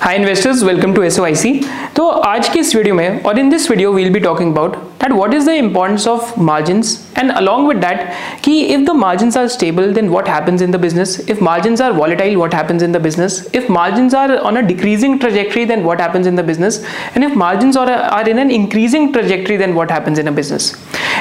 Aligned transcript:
Hi 0.00 0.15
investors, 0.15 0.63
welcome 0.63 0.93
to 0.95 1.01
SOIC. 1.15 1.63
तो 1.95 2.07
आज 2.07 2.47
की 2.49 2.59
इस 2.59 2.75
वीडियो 2.75 2.93
में 2.95 3.23
और 3.23 3.39
in 3.39 3.49
this 3.49 3.69
video 3.69 3.91
we'll 3.93 4.09
be 4.13 4.19
talking 4.19 4.51
about 4.51 4.75
that 5.01 5.11
what 5.11 5.33
is 5.33 5.45
the 5.47 5.51
importance 5.63 6.07
of 6.07 6.33
margins 6.39 6.95
and 7.17 7.31
along 7.41 7.67
with 7.69 7.81
that 7.83 8.01
कि 8.43 8.53
if 8.75 8.85
the 8.87 8.95
margins 9.01 9.37
are 9.41 9.45
stable 9.55 9.93
then 9.97 10.09
what 10.13 10.31
happens 10.33 10.63
in 10.67 10.73
the 10.75 10.79
business 10.85 11.13
if 11.33 11.43
margins 11.47 11.83
are 11.87 11.91
volatile 11.99 12.39
what 12.41 12.57
happens 12.59 12.85
in 12.87 12.97
the 12.97 13.01
business 13.05 13.37
if 13.59 13.69
margins 13.77 14.15
are 14.21 14.39
on 14.51 14.59
a 14.61 14.65
decreasing 14.71 15.19
trajectory 15.25 15.65
then 15.73 15.85
what 15.89 16.03
happens 16.05 16.31
in 16.31 16.41
the 16.41 16.47
business 16.49 16.81
and 17.13 17.29
if 17.29 17.37
margins 17.43 17.79
are, 17.83 17.89
are 17.91 18.27
in 18.33 18.43
an 18.45 18.55
increasing 18.59 19.11
trajectory 19.13 19.57
then 19.63 19.75
what 19.75 19.95
happens 19.97 20.23
in 20.25 20.33
a 20.33 20.35
business 20.41 20.71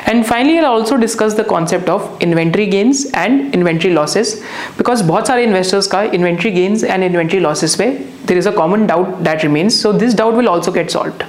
and 0.07 0.25
finally 0.25 0.57
I'll 0.59 0.73
also 0.79 0.97
discuss 0.97 1.33
the 1.35 1.43
concept 1.43 1.89
of 1.89 2.21
inventory 2.21 2.67
gains 2.67 3.05
and 3.13 3.53
inventory 3.53 3.93
losses 3.93 4.41
because 4.77 5.01
बहुत 5.01 5.27
सारे 5.27 5.45
investors 5.45 5.87
का 5.93 6.03
inventory 6.19 6.51
gains 6.51 6.83
and 6.83 7.03
inventory 7.03 7.41
losses 7.47 7.75
पे 7.81 7.89
there 8.27 8.37
is 8.37 8.45
a 8.45 8.51
common 8.51 8.85
doubt 8.87 9.23
that 9.23 9.43
remains 9.43 9.79
so 9.79 9.91
this 10.03 10.13
doubt 10.13 10.35
will 10.35 10.49
also 10.49 10.71
get 10.71 10.91
solved 10.91 11.25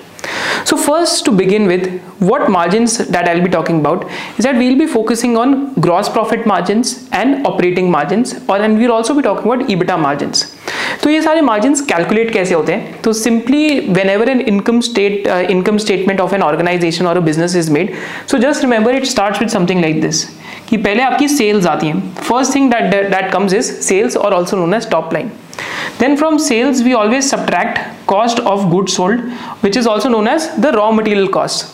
so 0.64 0.76
first 0.76 1.24
to 1.24 1.32
begin 1.40 1.66
with 1.66 1.84
what 2.18 2.50
margins 2.50 2.96
that 3.08 3.28
I'll 3.28 3.42
be 3.42 3.50
talking 3.50 3.80
about 3.80 4.08
is 4.38 4.44
that 4.44 4.56
we'll 4.56 4.78
be 4.78 4.86
focusing 4.86 5.36
on 5.36 5.74
gross 5.74 6.08
profit 6.08 6.46
margins 6.46 7.08
and 7.12 7.46
operating 7.46 7.90
margins 7.90 8.34
or 8.48 8.56
and 8.56 8.78
we'll 8.78 8.92
also 8.92 9.14
be 9.14 9.22
talking 9.22 9.52
about 9.52 9.68
EBITDA 9.68 9.98
margins 10.00 10.56
तो 11.03 11.09
ये 11.09 11.21
सारे 11.21 11.41
margins 11.41 11.81
calculate 11.91 12.31
कैसे 12.33 12.53
होते 12.53 12.73
हैं? 12.73 13.01
तो 13.03 13.13
simply 13.13 13.79
whenever 14.09 14.29
an 14.29 14.41
income 14.41 14.79
state 14.81 15.27
income 15.27 15.77
statement 15.77 16.21
of 16.21 16.35
an 16.35 16.41
organisation 16.43 17.07
और 17.07 17.19
business 17.19 17.55
is 17.55 17.71
made 17.71 17.93
so 18.31 18.37
just 18.37 18.61
remember 18.61 18.95
it 18.95 19.05
start 19.05 19.39
with 19.39 19.49
something 19.49 19.81
like 19.81 20.01
this 20.01 20.23
कि 20.69 20.77
पहले 20.77 21.03
आपकी 21.03 21.27
सेल्स 21.27 21.65
आती 21.67 21.87
हैं। 21.87 22.01
First 22.21 22.55
thing 22.55 22.71
that 22.71 23.09
that 23.11 23.31
comes 23.31 23.53
is 23.53 23.71
sales 23.81 24.17
और 24.17 24.33
also 24.33 24.57
known 24.57 24.73
as 24.73 24.89
top 24.91 25.13
line 25.13 25.31
then 25.99 26.13
from 26.19 26.37
sales 26.43 26.79
we 26.85 26.93
always 26.99 27.27
subtract 27.31 27.79
cost 28.11 28.39
of 28.51 28.61
goods 28.69 28.93
sold, 28.97 29.19
which 29.65 29.75
is 29.81 29.89
also 29.91 30.09
known 30.13 30.29
as 30.31 30.47
the 30.63 30.71
raw 30.75 30.87
material 30.99 31.27
cost. 31.35 31.67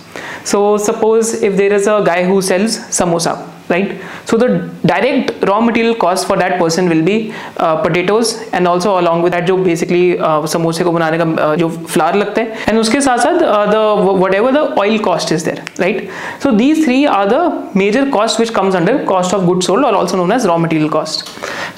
So 0.51 0.63
suppose 0.87 1.31
if 1.49 1.55
there 1.59 1.75
is 1.77 1.87
a 1.93 1.95
guy 2.07 2.17
who 2.31 2.41
sells 2.47 2.75
samosa 2.97 3.35
right 3.72 4.00
so 4.24 4.36
the 4.42 4.48
direct 4.90 5.44
raw 5.48 5.60
material 5.60 5.94
cost 5.94 6.26
for 6.26 6.36
that 6.36 6.58
person 6.58 6.88
will 6.88 7.02
be 7.02 7.16
uh, 7.56 7.76
potatoes 7.82 8.32
and 8.52 8.68
also 8.68 8.98
along 9.00 9.22
with 9.22 9.32
that 9.32 9.46
जो 9.50 9.56
basically 9.68 10.02
uh, 10.18 10.46
समोसे 10.54 10.84
को 10.84 10.92
बनाने 10.92 11.18
का 11.18 11.26
uh, 11.44 11.56
जो 11.62 11.68
flour 11.94 12.16
लगता 12.16 12.40
है 12.40 12.66
and 12.66 12.78
उसके 12.80 13.00
साथ 13.00 13.18
साथ 13.26 13.40
uh, 13.52 13.66
the 13.70 13.82
whatever 14.24 14.52
the 14.58 14.64
oil 14.84 14.98
cost 15.08 15.32
is 15.38 15.44
there 15.44 15.64
right 15.84 16.10
so 16.44 16.54
these 16.62 16.84
three 16.84 17.06
are 17.06 17.24
the 17.28 17.42
major 17.84 18.04
cost 18.18 18.42
which 18.44 18.52
comes 18.60 18.74
under 18.82 18.98
cost 19.14 19.38
of 19.38 19.46
goods 19.46 19.66
sold 19.66 19.84
or 19.84 19.94
also 20.02 20.16
known 20.16 20.36
as 20.38 20.46
raw 20.52 20.58
material 20.66 20.92
cost 20.98 21.32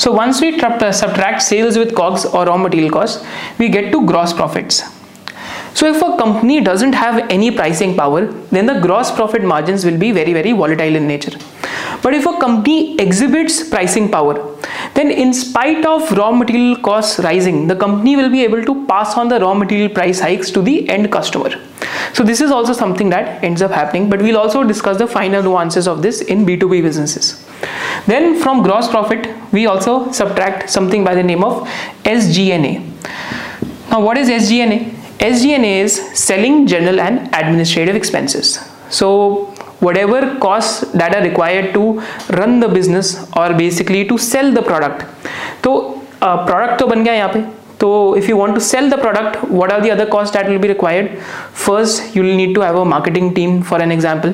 so 0.06 0.12
once 0.24 0.40
we 0.40 0.52
subtract 1.04 1.42
sales 1.52 1.78
with 1.84 1.94
cogs 2.02 2.26
or 2.26 2.44
raw 2.52 2.58
material 2.66 2.90
cost 2.98 3.24
we 3.58 3.68
get 3.78 3.90
to 3.96 4.04
gross 4.12 4.32
profits 4.42 4.84
so 5.78 5.86
if 5.92 6.00
a 6.02 6.16
company 6.16 6.60
doesn't 6.60 6.92
have 6.92 7.28
any 7.28 7.50
pricing 7.50 7.96
power, 7.96 8.26
then 8.52 8.66
the 8.66 8.78
gross 8.80 9.10
profit 9.10 9.42
margins 9.42 9.84
will 9.84 9.98
be 9.98 10.12
very, 10.12 10.32
very 10.32 10.52
volatile 10.52 10.94
in 10.94 11.08
nature. 11.08 11.36
But 12.01 12.13
if 12.13 12.25
a 12.25 12.37
company 12.39 12.97
exhibits 12.99 13.67
pricing 13.69 14.09
power, 14.09 14.55
then 14.93 15.11
in 15.11 15.33
spite 15.33 15.85
of 15.85 16.11
raw 16.11 16.31
material 16.31 16.77
costs 16.77 17.19
rising, 17.19 17.67
the 17.67 17.75
company 17.75 18.15
will 18.15 18.29
be 18.29 18.43
able 18.43 18.63
to 18.63 18.85
pass 18.85 19.17
on 19.17 19.27
the 19.27 19.39
raw 19.39 19.53
material 19.53 19.89
price 19.89 20.19
hikes 20.19 20.49
to 20.51 20.61
the 20.61 20.89
end 20.89 21.11
customer. 21.11 21.49
So 22.13 22.23
this 22.23 22.41
is 22.41 22.51
also 22.51 22.73
something 22.73 23.09
that 23.09 23.43
ends 23.43 23.61
up 23.61 23.71
happening, 23.71 24.09
but 24.09 24.21
we'll 24.21 24.37
also 24.37 24.63
discuss 24.63 24.97
the 24.97 25.07
finer 25.07 25.41
nuances 25.41 25.87
of 25.87 26.01
this 26.01 26.21
in 26.21 26.45
B2B 26.45 26.81
businesses. 26.81 27.45
Then 28.07 28.41
from 28.41 28.63
gross 28.63 28.87
profit, 28.87 29.27
we 29.51 29.65
also 29.65 30.11
subtract 30.11 30.69
something 30.69 31.03
by 31.03 31.15
the 31.15 31.23
name 31.23 31.43
of 31.43 31.67
SG&A. 32.03 32.79
Now 33.91 34.01
what 34.01 34.17
is 34.17 34.29
SG&A? 34.29 34.95
SG&A 35.19 35.81
is 35.81 35.95
selling 36.17 36.65
general 36.65 36.99
and 36.99 37.27
administrative 37.35 37.95
expenses. 37.95 38.59
So 38.89 39.53
whatever 39.80 40.36
costs 40.38 40.92
that 40.92 41.14
are 41.14 41.22
required 41.22 41.72
to 41.74 42.00
run 42.38 42.60
the 42.60 42.68
business 42.68 43.26
or 43.36 43.52
basically 43.54 44.06
to 44.08 44.18
sell 44.18 44.52
the 44.52 44.62
product. 44.62 45.04
तो 45.64 45.74
uh, 46.22 46.36
product 46.46 46.78
तो 46.78 46.86
बन 46.86 47.04
गया 47.04 47.14
यहाँ 47.14 47.28
पे 47.34 47.42
तो 47.80 47.90
if 48.18 48.28
you 48.28 48.36
want 48.36 48.54
to 48.54 48.60
sell 48.60 48.88
the 48.90 48.98
product 48.98 49.42
what 49.60 49.72
are 49.72 49.80
the 49.80 49.90
other 49.90 50.06
costs 50.06 50.32
that 50.36 50.48
will 50.48 50.58
be 50.58 50.68
required 50.68 51.08
first 51.64 52.14
you 52.16 52.22
will 52.22 52.36
need 52.36 52.54
to 52.54 52.60
have 52.66 52.76
a 52.82 52.84
marketing 52.84 53.34
team 53.38 53.62
for 53.70 53.80
an 53.86 53.92
example 53.96 54.32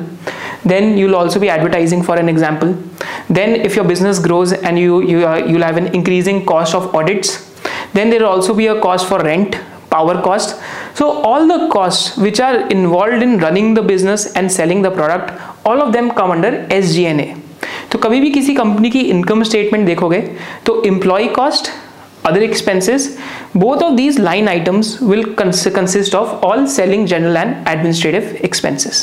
then 0.72 0.96
you'll 0.98 1.16
also 1.16 1.41
be 1.41 1.48
advertising 1.48 2.02
for 2.02 2.16
an 2.16 2.28
example 2.28 2.74
then 3.38 3.56
if 3.70 3.76
your 3.76 3.84
business 3.84 4.18
grows 4.18 4.52
and 4.52 4.78
you 4.78 5.00
you 5.12 5.26
uh, 5.26 5.36
you'll 5.36 5.66
have 5.70 5.80
an 5.82 5.88
increasing 6.00 6.44
cost 6.52 6.74
of 6.80 6.94
audits 6.94 7.32
then 7.94 8.10
there 8.10 8.20
will 8.20 8.32
also 8.36 8.54
be 8.54 8.66
a 8.66 8.78
cost 8.80 9.08
for 9.08 9.20
rent 9.30 9.56
power 9.91 10.20
cost 10.28 10.60
So 10.97 11.07
all 11.29 11.47
the 11.47 11.69
costs 11.69 12.17
which 12.25 12.39
are 12.39 12.67
involved 12.69 13.23
in 13.23 13.38
running 13.39 13.73
the 13.73 13.81
business 13.81 14.28
and 14.33 14.51
selling 14.51 14.81
the 14.81 14.91
product 14.91 15.33
all 15.66 15.81
of 15.81 15.91
them 15.94 16.11
come 16.19 16.31
under 16.38 16.53
SG&A 16.81 17.28
तो 17.91 18.00
कभी 18.00 18.19
भी 18.22 18.29
किसी 18.31 18.53
company 18.56 18.89
की 18.89 19.00
income 19.16 19.44
statement 19.44 19.85
देखोगे 19.85 20.19
तो 20.66 20.81
employ 20.85 21.28
cost 21.39 21.69
other 22.28 22.41
expenses 22.41 23.03
both 23.63 23.84
of 23.88 23.95
these 23.97 24.17
line 24.28 24.47
items 24.53 24.88
will 25.09 25.23
cons 25.41 25.59
consist 25.75 26.16
of 26.19 26.31
all 26.47 26.66
selling 26.75 27.05
general 27.11 27.38
and 27.41 27.69
administrative 27.73 28.31
expenses 28.47 29.01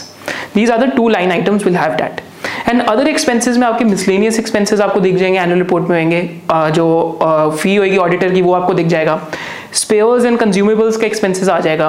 these 0.54 0.72
are 0.76 0.78
the 0.84 0.90
two 0.96 1.08
line 1.16 1.34
items 1.38 1.68
will 1.68 1.80
have 1.84 1.96
that 2.02 2.22
and 2.68 2.82
other 2.82 3.08
expenses 3.08 3.56
में 3.58 3.66
आपके 3.66 3.84
miscellaneous 3.84 4.38
expenses 4.38 4.80
आपको 4.80 5.00
दिख 5.00 5.14
जाएँगे 5.16 5.38
annual 5.38 5.58
report 5.58 5.88
में 5.88 6.02
होंगे 6.02 6.20
जो 6.76 6.86
फ़ी 7.62 7.74
होगी 7.76 7.96
auditor 8.04 8.32
की 8.34 8.42
वो 8.42 8.52
आपको 8.54 8.74
दिख 8.74 8.86
जाएगा 8.86 9.14
स्पेयर्स 9.74 10.24
एंड 10.24 10.38
कंज्यूमेबल्स 10.38 10.96
का 10.96 11.06
एक्सपेंसेस 11.06 11.48
आ 11.48 11.58
जाएगा। 11.60 11.88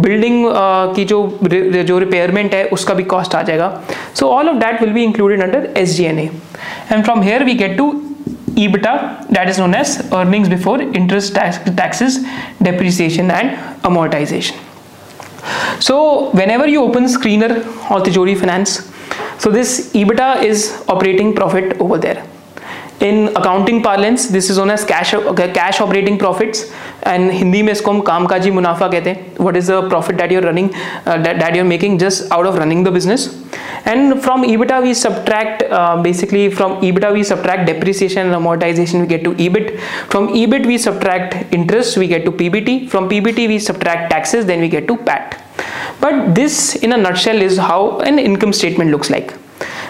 बिल्डिंग 0.00 0.44
uh, 0.46 0.94
की 0.96 1.04
जो 1.04 1.38
जो 1.84 1.98
रिपेयरमेंट 1.98 2.54
है 2.54 2.64
उसका 2.72 2.94
भी 2.94 3.02
कॉस्ट 3.12 3.34
आ 3.34 3.42
जाएगा। 3.42 3.68
So 4.14 4.28
all 4.30 4.48
of 4.48 4.56
that 4.56 4.80
will 4.82 4.92
be 4.92 5.02
included 5.04 5.42
under 5.42 5.68
S 5.76 5.94
G 5.96 6.04
N 6.04 6.18
and 6.18 7.04
from 7.04 7.22
here 7.22 7.44
we 7.44 7.54
get 7.54 7.76
to 7.78 7.92
EBITDA 8.58 8.94
that 9.32 9.48
is 9.48 9.60
known 9.60 9.74
as 9.74 9.98
earnings 10.12 10.48
before 10.48 10.82
interest 10.82 11.34
taxes 11.76 12.24
depreciation 12.62 13.30
and 13.30 13.50
amortisation 13.84 15.80
so 15.80 15.96
whenever 16.50 16.68
you 16.68 16.82
open 16.82 17.06
screener 17.14 17.60
or 17.92 18.04
Tijori 18.04 18.34
Finance 18.34 18.78
so 19.42 19.50
this 19.50 19.96
EBITDA 19.96 20.32
is 20.44 20.70
operating 20.90 21.34
profit 21.34 21.76
over 21.80 21.98
there 21.98 22.22
in 23.02 23.26
accounting 23.26 23.82
parlance 23.84 24.30
this 24.32 24.50
is 24.50 24.60
known 24.60 24.70
as 24.70 24.84
cash 24.88 25.14
cash 25.38 25.80
operating 25.82 26.18
profits 26.18 26.64
And 27.06 27.30
Hindi 27.30 27.62
में 27.62 27.72
इसको 27.72 27.90
हम 27.90 28.00
कामकाजी 28.00 28.50
मुनाफा 28.50 28.88
कहते 28.88 29.10
हैं 29.10 29.88
profit 29.90 30.16
that 30.16 30.30
you're 30.30 30.44
running, 30.44 30.70
uh, 30.74 31.16
that 31.16 31.26
running 31.26 31.40
that 31.40 31.56
you're 31.56 31.64
making 31.64 31.98
just 31.98 32.32
out 32.32 32.46
of 32.46 32.56
running 32.56 32.86
the 32.86 32.88
business 32.88 33.44
and 33.86 34.22
from 34.22 34.42
ebitda 34.42 34.82
we 34.82 34.94
subtract 34.94 35.62
uh, 35.62 36.02
basically 36.02 36.50
from 36.50 36.80
ebitda 36.80 37.12
we 37.12 37.22
subtract 37.22 37.66
depreciation 37.66 38.26
and 38.26 38.34
amortization 38.34 39.00
we 39.00 39.06
get 39.06 39.24
to 39.24 39.34
ebit. 39.34 39.78
From 40.08 40.28
ebit 40.28 40.66
we 40.66 40.78
subtract 40.78 41.52
interest 41.52 41.98
we 41.98 42.08
get 42.08 42.24
to 42.24 42.32
pbt 42.32 42.88
from 42.88 43.08
pbt 43.08 43.48
we 43.48 43.58
subtract 43.58 44.10
taxes 44.10 44.46
then 44.46 44.60
we 44.60 44.68
get 44.68 44.88
to 44.88 44.96
pat 44.96 45.42
but 46.00 46.34
this 46.34 46.76
in 46.76 46.92
a 46.92 46.96
nutshell 46.96 47.42
is 47.42 47.58
how 47.58 47.98
an 48.00 48.18
income 48.18 48.52
statement 48.52 48.90
looks 48.90 49.10
like. 49.10 49.34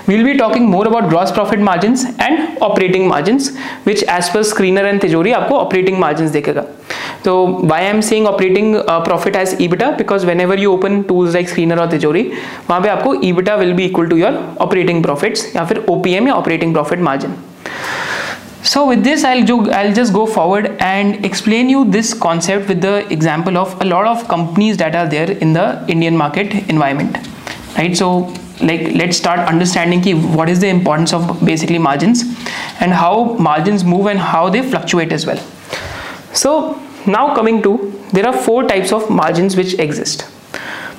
We'll 0.06 0.24
be 0.24 0.36
talking 0.36 0.66
more 0.66 0.86
about 0.86 1.08
gross 1.08 1.32
profit 1.32 1.60
margins 1.60 2.04
and 2.18 2.58
operating 2.60 3.08
margins 3.08 3.56
which 3.84 4.02
as 4.02 4.28
per 4.28 4.40
screener 4.40 4.84
and 4.90 5.00
Tijori 5.00 5.34
aapko 5.34 5.52
operating 5.52 5.98
margins 5.98 6.30
dekhega 6.30 6.73
so 7.24 7.46
why 7.70 7.80
I'm 7.88 8.02
saying 8.02 8.26
operating 8.26 8.76
uh, 8.76 9.00
profit 9.00 9.34
as 9.34 9.54
EBITDA 9.54 9.96
because 9.96 10.26
whenever 10.26 10.56
you 10.56 10.72
open 10.72 11.04
tools 11.08 11.34
like 11.34 11.46
Screener 11.46 11.78
or 11.78 11.88
Tijori, 11.88 12.24
पे 12.68 12.88
आपको 12.88 13.14
EBITDA 13.28 13.58
will 13.58 13.74
be 13.74 13.84
equal 13.84 14.08
to 14.10 14.18
your 14.18 14.32
operating 14.60 15.02
profits 15.02 15.46
or 15.54 15.66
OPM 15.94 16.26
your 16.26 16.36
operating 16.36 16.74
profit 16.74 16.98
margin. 16.98 17.34
So 18.62 18.86
with 18.86 19.04
this, 19.04 19.24
I'll, 19.24 19.44
jo- 19.44 19.70
I'll 19.70 19.92
just 19.92 20.12
go 20.12 20.26
forward 20.26 20.70
and 20.80 21.24
explain 21.24 21.68
you 21.68 21.84
this 21.90 22.12
concept 22.12 22.68
with 22.68 22.80
the 22.82 23.10
example 23.12 23.58
of 23.58 23.80
a 23.80 23.84
lot 23.84 24.06
of 24.06 24.28
companies 24.28 24.78
that 24.78 24.94
are 24.94 25.08
there 25.08 25.30
in 25.30 25.52
the 25.52 25.84
Indian 25.88 26.16
market 26.16 26.52
environment, 26.68 27.16
right? 27.78 27.96
So 27.96 28.34
like 28.60 28.94
let's 28.94 29.16
start 29.16 29.40
understanding 29.40 30.00
ki 30.02 30.14
what 30.14 30.48
is 30.48 30.60
the 30.60 30.68
importance 30.68 31.12
of 31.12 31.44
basically 31.44 31.78
margins 31.78 32.22
and 32.80 32.92
how 32.92 33.34
margins 33.50 33.82
move 33.82 34.06
and 34.06 34.18
how 34.18 34.48
they 34.48 34.62
fluctuate 34.62 35.12
as 35.12 35.26
well. 35.26 35.38
So 36.32 36.80
now 37.07 37.33
coming 37.35 37.61
to 37.61 37.73
there 38.11 38.27
are 38.27 38.37
four 38.47 38.63
types 38.67 38.91
of 38.91 39.09
margins 39.09 39.55
which 39.55 39.73
exist 39.87 40.25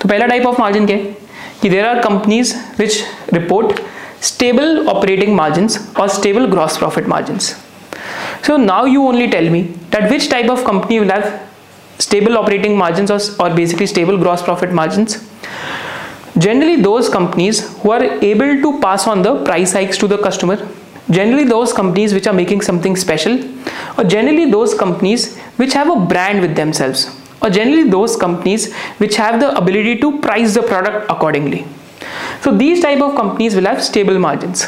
तो 0.00 0.08
पहला 0.08 0.26
type 0.26 0.46
of 0.50 0.60
margin 0.60 0.86
क्या 0.86 0.96
है 0.96 1.16
कि 1.62 1.70
there 1.70 1.86
are 1.88 2.02
companies 2.02 2.54
which 2.80 3.02
report 3.38 3.80
stable 4.28 4.88
operating 4.94 5.34
margins 5.36 5.78
or 5.98 6.08
stable 6.08 6.46
gross 6.54 6.78
profit 6.78 7.06
margins 7.14 7.54
so 8.46 8.56
now 8.56 8.84
you 8.94 9.06
only 9.12 9.28
tell 9.30 9.48
me 9.56 9.62
that 9.94 10.10
which 10.10 10.28
type 10.34 10.50
of 10.54 10.64
company 10.64 11.00
will 11.00 11.12
have 11.16 11.28
stable 11.98 12.36
operating 12.38 12.76
margins 12.76 13.10
or, 13.10 13.20
or 13.38 13.50
basically 13.54 13.86
stable 13.86 14.18
gross 14.18 14.42
profit 14.42 14.72
margins 14.72 15.18
generally 16.38 16.76
those 16.82 17.08
companies 17.08 17.60
who 17.80 17.90
are 17.90 18.02
able 18.32 18.52
to 18.62 18.80
pass 18.80 19.06
on 19.06 19.22
the 19.22 19.34
price 19.44 19.72
hikes 19.72 19.98
to 19.98 20.08
the 20.12 20.18
customer 20.18 20.56
generally 21.10 21.44
those 21.44 21.72
companies 21.72 22.14
which 22.14 22.26
are 22.26 22.32
making 22.32 22.60
something 22.60 22.96
special 22.96 23.38
or 23.98 24.04
generally 24.04 24.50
those 24.50 24.74
companies 24.74 25.38
which 25.57 25.73
have 25.73 25.89
a 25.89 25.99
brand 26.13 26.41
with 26.41 26.55
themselves 26.55 27.09
or 27.41 27.49
generally 27.49 27.89
those 27.89 28.15
companies 28.15 28.73
which 28.97 29.15
have 29.15 29.39
the 29.39 29.55
ability 29.57 29.99
to 29.99 30.19
price 30.19 30.53
the 30.53 30.63
product 30.63 31.05
accordingly. 31.09 31.65
So 32.41 32.55
these 32.55 32.81
type 32.81 33.01
of 33.01 33.15
companies 33.15 33.55
will 33.55 33.65
have 33.65 33.83
stable 33.83 34.19
margins. 34.19 34.67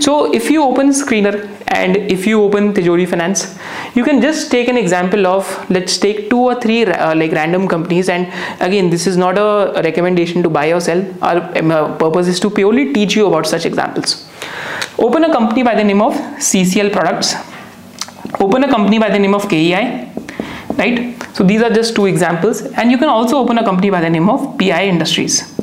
So 0.00 0.32
if 0.32 0.50
you 0.50 0.62
open 0.62 0.90
Screener 0.90 1.34
and 1.68 1.96
if 1.96 2.26
you 2.26 2.42
open 2.42 2.72
Tijori 2.72 3.06
Finance, 3.08 3.58
you 3.94 4.04
can 4.04 4.20
just 4.20 4.50
take 4.50 4.68
an 4.68 4.76
example 4.76 5.26
of 5.26 5.44
let's 5.70 5.98
take 5.98 6.30
two 6.30 6.38
or 6.38 6.60
three 6.60 6.84
uh, 6.86 7.14
like 7.14 7.32
random 7.32 7.66
companies 7.68 8.08
and 8.08 8.32
again 8.60 8.90
this 8.90 9.06
is 9.06 9.16
not 9.16 9.36
a 9.38 9.82
recommendation 9.82 10.42
to 10.42 10.48
buy 10.48 10.72
or 10.72 10.80
sell. 10.80 11.04
Our 11.22 11.58
um, 11.58 11.98
purpose 11.98 12.28
is 12.28 12.40
to 12.40 12.50
purely 12.50 12.92
teach 12.92 13.16
you 13.16 13.26
about 13.26 13.46
such 13.46 13.66
examples. 13.66 14.26
Open 14.98 15.24
a 15.24 15.32
company 15.32 15.62
by 15.62 15.74
the 15.74 15.84
name 15.84 16.00
of 16.00 16.14
CCL 16.14 16.92
Products. 16.92 17.34
Open 18.40 18.64
a 18.64 18.68
company 18.68 18.98
by 18.98 19.10
the 19.10 19.18
name 19.18 19.34
of 19.34 19.48
KEI, 19.48 20.12
right? 20.76 21.16
So 21.34 21.44
these 21.44 21.62
are 21.62 21.70
just 21.70 21.94
two 21.96 22.06
examples 22.06 22.62
and 22.62 22.90
you 22.90 22.98
can 22.98 23.08
also 23.08 23.38
open 23.38 23.58
a 23.58 23.64
company 23.64 23.90
by 23.90 24.00
the 24.00 24.10
name 24.10 24.28
of 24.28 24.58
PI 24.58 24.84
Industries 24.84 25.58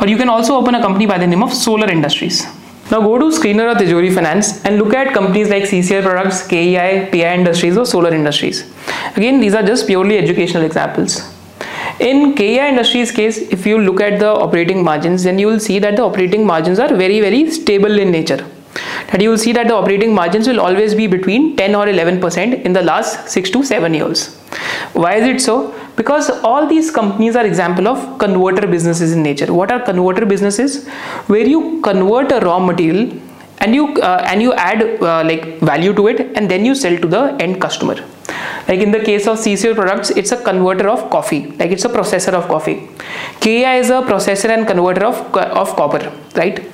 or 0.00 0.08
you 0.08 0.16
can 0.16 0.28
also 0.28 0.56
open 0.56 0.74
a 0.74 0.80
company 0.80 1.06
by 1.06 1.18
the 1.18 1.26
name 1.26 1.42
of 1.42 1.52
Solar 1.52 1.88
Industries. 1.90 2.44
Now 2.90 3.00
go 3.00 3.18
to 3.18 3.26
Screener 3.26 3.70
or 3.70 3.78
Tijori 3.78 4.14
Finance 4.14 4.64
and 4.64 4.78
look 4.78 4.94
at 4.94 5.12
companies 5.12 5.50
like 5.50 5.64
CCL 5.64 6.02
Products, 6.02 6.46
KEI, 6.46 7.08
PI 7.12 7.34
Industries 7.34 7.76
or 7.76 7.84
Solar 7.84 8.14
Industries. 8.14 8.64
Again, 9.14 9.40
these 9.40 9.54
are 9.54 9.62
just 9.62 9.86
purely 9.86 10.16
educational 10.18 10.64
examples. 10.64 11.20
In 12.00 12.34
KEI 12.34 12.70
Industries 12.70 13.12
case, 13.12 13.38
if 13.38 13.66
you 13.66 13.78
look 13.78 14.00
at 14.00 14.18
the 14.18 14.28
operating 14.28 14.82
margins, 14.82 15.24
then 15.24 15.38
you 15.38 15.46
will 15.46 15.60
see 15.60 15.78
that 15.80 15.96
the 15.96 16.02
operating 16.02 16.46
margins 16.46 16.78
are 16.78 16.94
very, 16.94 17.20
very 17.20 17.50
stable 17.50 17.98
in 17.98 18.10
nature. 18.10 18.46
That 19.10 19.22
you 19.22 19.30
will 19.30 19.38
see 19.38 19.52
that 19.52 19.68
the 19.68 19.74
operating 19.74 20.14
margins 20.14 20.46
will 20.46 20.60
always 20.60 20.94
be 20.94 21.06
between 21.06 21.56
10 21.56 21.74
or 21.74 21.86
11% 21.86 22.64
in 22.64 22.72
the 22.72 22.82
last 22.82 23.28
6 23.28 23.50
to 23.50 23.64
7 23.64 23.94
years. 23.94 24.34
Why 24.92 25.14
is 25.14 25.26
it 25.26 25.40
so? 25.40 25.74
Because 25.96 26.28
all 26.42 26.66
these 26.66 26.90
companies 26.90 27.34
are 27.34 27.46
example 27.46 27.88
of 27.88 28.18
converter 28.18 28.66
businesses 28.66 29.12
in 29.12 29.22
nature. 29.22 29.52
What 29.52 29.72
are 29.72 29.80
converter 29.80 30.26
businesses? 30.26 30.86
Where 31.26 31.46
you 31.46 31.80
convert 31.82 32.32
a 32.32 32.40
raw 32.40 32.58
material 32.58 33.10
and 33.60 33.74
you 33.74 33.94
uh, 33.96 34.24
and 34.26 34.42
you 34.42 34.52
add 34.54 34.82
uh, 35.02 35.24
like 35.24 35.58
value 35.60 35.92
to 35.94 36.06
it 36.08 36.20
and 36.36 36.50
then 36.50 36.64
you 36.64 36.74
sell 36.74 36.96
to 36.96 37.08
the 37.08 37.22
end 37.40 37.60
customer 37.60 37.96
like 38.68 38.80
in 38.80 38.90
the 38.90 39.00
case 39.00 39.26
of 39.26 39.38
CCL 39.38 39.74
products 39.74 40.10
it's 40.10 40.32
a 40.32 40.42
converter 40.42 40.88
of 40.88 41.10
coffee. 41.10 41.46
Like 41.58 41.70
it's 41.70 41.84
a 41.84 41.88
processor 41.88 42.34
of 42.34 42.48
coffee. 42.48 42.88
KEI 43.40 43.78
is 43.78 43.90
a 43.90 44.02
processor 44.02 44.50
and 44.50 44.66
converter 44.66 45.04
of, 45.06 45.16
of 45.34 45.74
copper 45.76 46.12
right? 46.36 46.64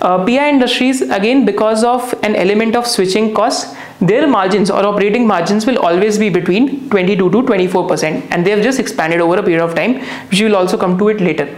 Uh, 0.00 0.24
PI 0.24 0.48
industries 0.50 1.00
again 1.02 1.44
because 1.44 1.82
of 1.82 2.14
an 2.22 2.36
element 2.36 2.76
of 2.76 2.86
switching 2.86 3.34
costs 3.34 3.74
their 4.00 4.26
margins 4.28 4.70
or 4.70 4.84
operating 4.86 5.26
margins 5.26 5.66
will 5.66 5.78
always 5.78 6.18
be 6.18 6.28
between 6.28 6.88
22 6.90 7.30
to 7.30 7.42
24 7.42 7.88
percent 7.88 8.24
and 8.30 8.46
they 8.46 8.50
have 8.50 8.62
just 8.62 8.78
expanded 8.78 9.20
over 9.20 9.36
a 9.36 9.42
period 9.42 9.62
of 9.62 9.74
time 9.74 10.00
which 10.30 10.40
will 10.40 10.54
also 10.54 10.76
come 10.76 10.96
to 10.98 11.08
it 11.08 11.20
later. 11.20 11.48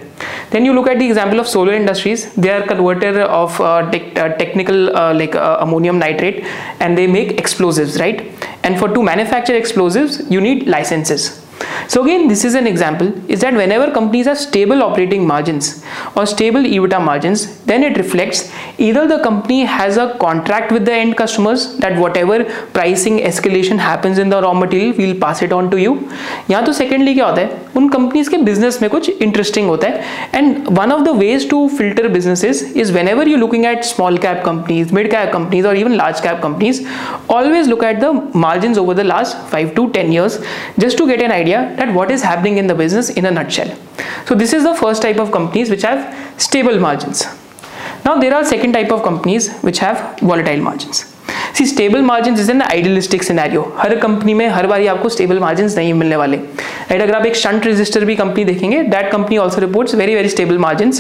Then 0.51 0.65
you 0.65 0.73
look 0.73 0.89
at 0.89 0.99
the 0.99 1.07
example 1.07 1.39
of 1.39 1.47
solar 1.47 1.73
industries. 1.73 2.33
They 2.35 2.51
are 2.51 2.67
converter 2.67 3.21
of 3.23 3.61
uh, 3.61 3.91
te 3.91 4.13
uh, 4.17 4.31
technical 4.37 4.97
uh, 4.97 5.15
like 5.15 5.35
uh, 5.35 5.59
ammonium 5.61 5.99
nitrate 5.99 6.45
and 6.81 6.97
they 6.97 7.07
make 7.07 7.39
explosives 7.39 8.01
right? 8.01 8.27
And 8.65 8.79
for 8.79 8.89
to 8.89 9.03
manufacture 9.03 9.55
explosives 9.55 10.21
you 10.31 10.41
need 10.41 10.67
licenses 10.67 11.40
so 11.88 12.04
again, 12.04 12.28
this 12.28 12.44
is 12.44 12.56
an 12.56 12.68
example 12.68 13.14
is 13.30 13.42
that 13.42 13.54
whenever 13.54 13.92
companies 13.92 14.26
have 14.26 14.38
stable 14.38 14.82
operating 14.84 15.26
margins 15.26 15.84
or 16.16 16.26
stable 16.26 16.62
EBITDA 16.62 17.04
margins, 17.04 17.62
then 17.64 17.84
it 17.84 17.98
reflects 17.98 18.52
either 18.78 19.08
the 19.08 19.20
company 19.24 19.64
has 19.64 19.98
a 19.98 20.18
contract 20.20 20.72
with 20.72 20.86
the 20.86 20.94
end 20.94 21.16
customers 21.16 21.78
that 21.78 21.98
whatever 22.00 22.44
pricing 22.74 23.20
escalation 23.20 23.78
happens 23.78 24.18
in 24.18 24.30
the 24.30 24.42
raw 24.42 24.54
material, 24.54 24.94
we'll 24.98 25.20
pass 25.20 25.42
it 25.42 25.54
on 25.54 25.70
to 25.72 25.78
you. 25.78 25.96
या 26.50 26.62
तो 26.62 26.74
secondly 26.74 27.14
क्या 27.14 27.26
होता 27.26 27.42
है 27.42 27.69
उन 27.77 27.89
companies 27.89 28.31
के 28.31 28.37
business 28.39 28.81
में 28.83 28.89
कुछ 28.91 29.09
interesting 29.11 29.69
होता 29.69 29.89
है। 29.89 30.03
And 30.35 30.69
one 30.71 30.93
of 30.93 31.03
the 31.03 31.17
ways 31.17 31.49
to 31.51 31.67
filter 31.79 32.09
business 32.09 32.45
is 32.77 32.93
whenever 33.09 33.29
you 33.29 33.37
looking 33.37 33.65
at 33.67 33.85
small 33.85 34.19
cap 34.19 34.43
companies 34.47 34.95
mid 34.95 35.11
cap 35.11 35.33
companies 35.33 35.67
और 35.67 35.77
even 35.77 35.95
large 35.95 36.21
cap 36.21 36.41
companies 36.43 36.83
always 37.31 37.69
look 37.69 37.85
at 37.85 37.99
the 38.01 38.31
margin 38.37 38.79
over 38.79 38.95
the 38.95 39.01
last 39.07 39.37
five 39.53 39.69
to 39.77 39.87
ten 39.89 40.13
years 40.13 40.41
just 40.79 40.99
to 40.99 41.07
get 41.07 41.21
an 41.21 41.33
idea 41.33 41.63
that 41.77 41.93
what 41.95 42.11
is 42.11 42.25
happening 42.27 42.59
in 42.59 42.69
the 42.69 42.77
business 42.77 43.11
in 43.19 43.27
a 43.27 43.31
nutshell 43.51 43.73
so 44.29 44.35
this 44.35 44.55
is 44.55 44.69
the 44.69 44.75
first 44.75 45.03
type 45.03 45.21
of 45.21 45.31
companies 45.31 45.71
which 45.71 45.87
have 45.87 46.05
stable 46.39 46.79
margin 46.79 47.15
now 48.07 48.17
there 48.17 48.35
are 48.35 48.45
second 48.45 48.75
type 48.75 48.93
of 48.93 49.05
companies 49.05 49.51
which 49.65 49.83
have 49.83 49.97
volatile 50.25 50.61
margin 50.61 50.93
see 51.55 51.67
stable 51.67 52.03
margin 52.03 52.39
is 52.39 52.51
an 52.51 52.63
idealistic 52.63 53.23
scenario 53.23 53.63
her 53.79 53.95
company 53.99 54.35
में 54.35 54.49
हर 54.49 54.67
बार 54.67 54.87
आपको 54.89 55.09
stable 55.09 55.39
margin 55.41 55.67
नहीं 55.77 55.93
मिलने 55.95 56.17
वाले। 56.17 56.37
And 56.37 57.03
अगर 57.03 57.15
आप 57.15 57.27
एक 57.27 57.37
shunt 57.37 57.67
register 57.67 58.05
भी 58.05 58.17
कंपनी 58.17 58.45
देखेंगे 58.45 58.83
that 58.85 59.11
company 59.13 59.37
also 59.39 59.61
reports 59.61 59.95
very 59.95 60.15
very 60.15 60.29
stable 60.29 60.59
margin 60.59 60.93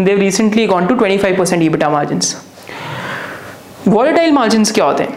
they 0.00 0.14
recently 0.16 0.66
gone 0.66 0.86
to 0.86 0.94
twenty 0.94 1.18
five 1.18 1.36
percent 1.38 1.62
EBITDA 1.62 1.90
margin 1.90 2.20
volatile 3.88 4.32
margin 4.32 4.64
क्या 4.64 4.84
होते 4.84 5.02
हैं? 5.02 5.16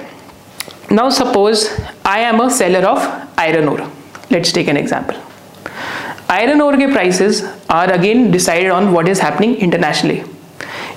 Now 0.92 1.10
suppose 1.10 1.68
I 2.06 2.22
am 2.22 2.40
a 2.40 2.48
seller 2.58 2.86
of 2.86 3.08
iron 3.42 3.70
ore 3.70 3.84
let's 4.32 4.54
take 4.54 4.70
an 4.70 4.78
example 4.78 5.16
iron 6.30 6.62
ore 6.62 6.78
के 6.78 6.88
prices 6.88 7.44
are 7.72 7.92
again 7.92 8.32
decided 8.32 8.72
on 8.72 8.88
what 8.88 9.10
is 9.10 9.22
happening 9.22 9.56
internationally 9.56 10.22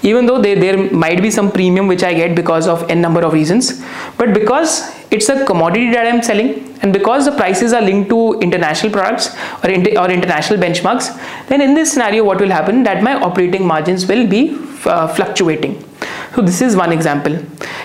even 0.03 0.27
though 0.27 0.41
they, 0.41 0.55
there 0.55 0.91
might 0.91 1.21
be 1.23 1.31
some 1.31 1.51
premium 1.51 1.87
which 1.87 2.03
I 2.03 2.15
get 2.15 2.35
because 2.35 2.67
of 2.67 2.89
n 2.91 3.01
number 3.01 3.23
of 3.23 3.33
reasons 3.33 3.83
but 4.17 4.33
because 4.35 4.91
it's 5.11 5.29
a 5.29 5.45
commodity 5.45 5.91
that 5.93 6.07
I'm 6.07 6.23
selling 6.23 6.79
and 6.83 6.93
because 6.93 7.25
the 7.27 7.33
prices 7.33 7.73
are 7.73 7.83
linked 7.83 8.09
to 8.11 8.39
international 8.41 8.93
products 8.93 9.37
or, 9.63 9.71
inter 9.71 9.99
or 10.01 10.11
international 10.11 10.59
benchmarks 10.59 11.09
then 11.49 11.61
in 11.61 11.75
this 11.75 11.93
scenario 11.93 12.25
what 12.25 12.41
will 12.41 12.51
happen? 12.51 12.83
That 12.85 13.03
my 13.03 13.15
operating 13.15 13.67
margins 13.67 14.07
will 14.07 14.27
be 14.27 14.59
uh, 14.85 15.09
fluctuating 15.09 15.85
so 16.35 16.43
this 16.43 16.61
is 16.63 16.77
one 16.77 16.93
example. 16.93 17.37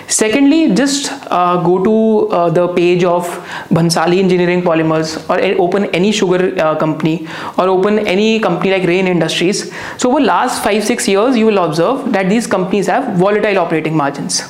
Secondly 0.08 0.74
just 0.74 1.10
uh, 1.30 1.62
go 1.62 1.82
to 1.82 2.28
uh, 2.32 2.50
the 2.50 2.68
page 2.74 3.02
of 3.02 3.26
Bhansali 3.70 4.18
Engineering 4.18 4.62
Polymers 4.62 5.18
or 5.28 5.60
open 5.60 5.86
any 5.86 6.12
sugar 6.12 6.54
uh, 6.60 6.76
company 6.76 7.26
or 7.58 7.68
open 7.68 7.98
any 8.06 8.38
company 8.38 8.70
like 8.70 8.84
Rain 8.84 9.08
Industries. 9.08 9.72
So 9.98 10.10
over 10.10 10.20
last 10.20 10.62
5-6 10.62 11.08
years 11.08 11.36
you 11.36 11.46
will 11.46 11.58
observe 11.58 12.12
that 12.12 12.28
these 12.28 12.46
companies 12.46 12.86
have 12.86 13.16
volatile 13.16 13.58
operating 13.58 13.96
margins. 13.96 14.42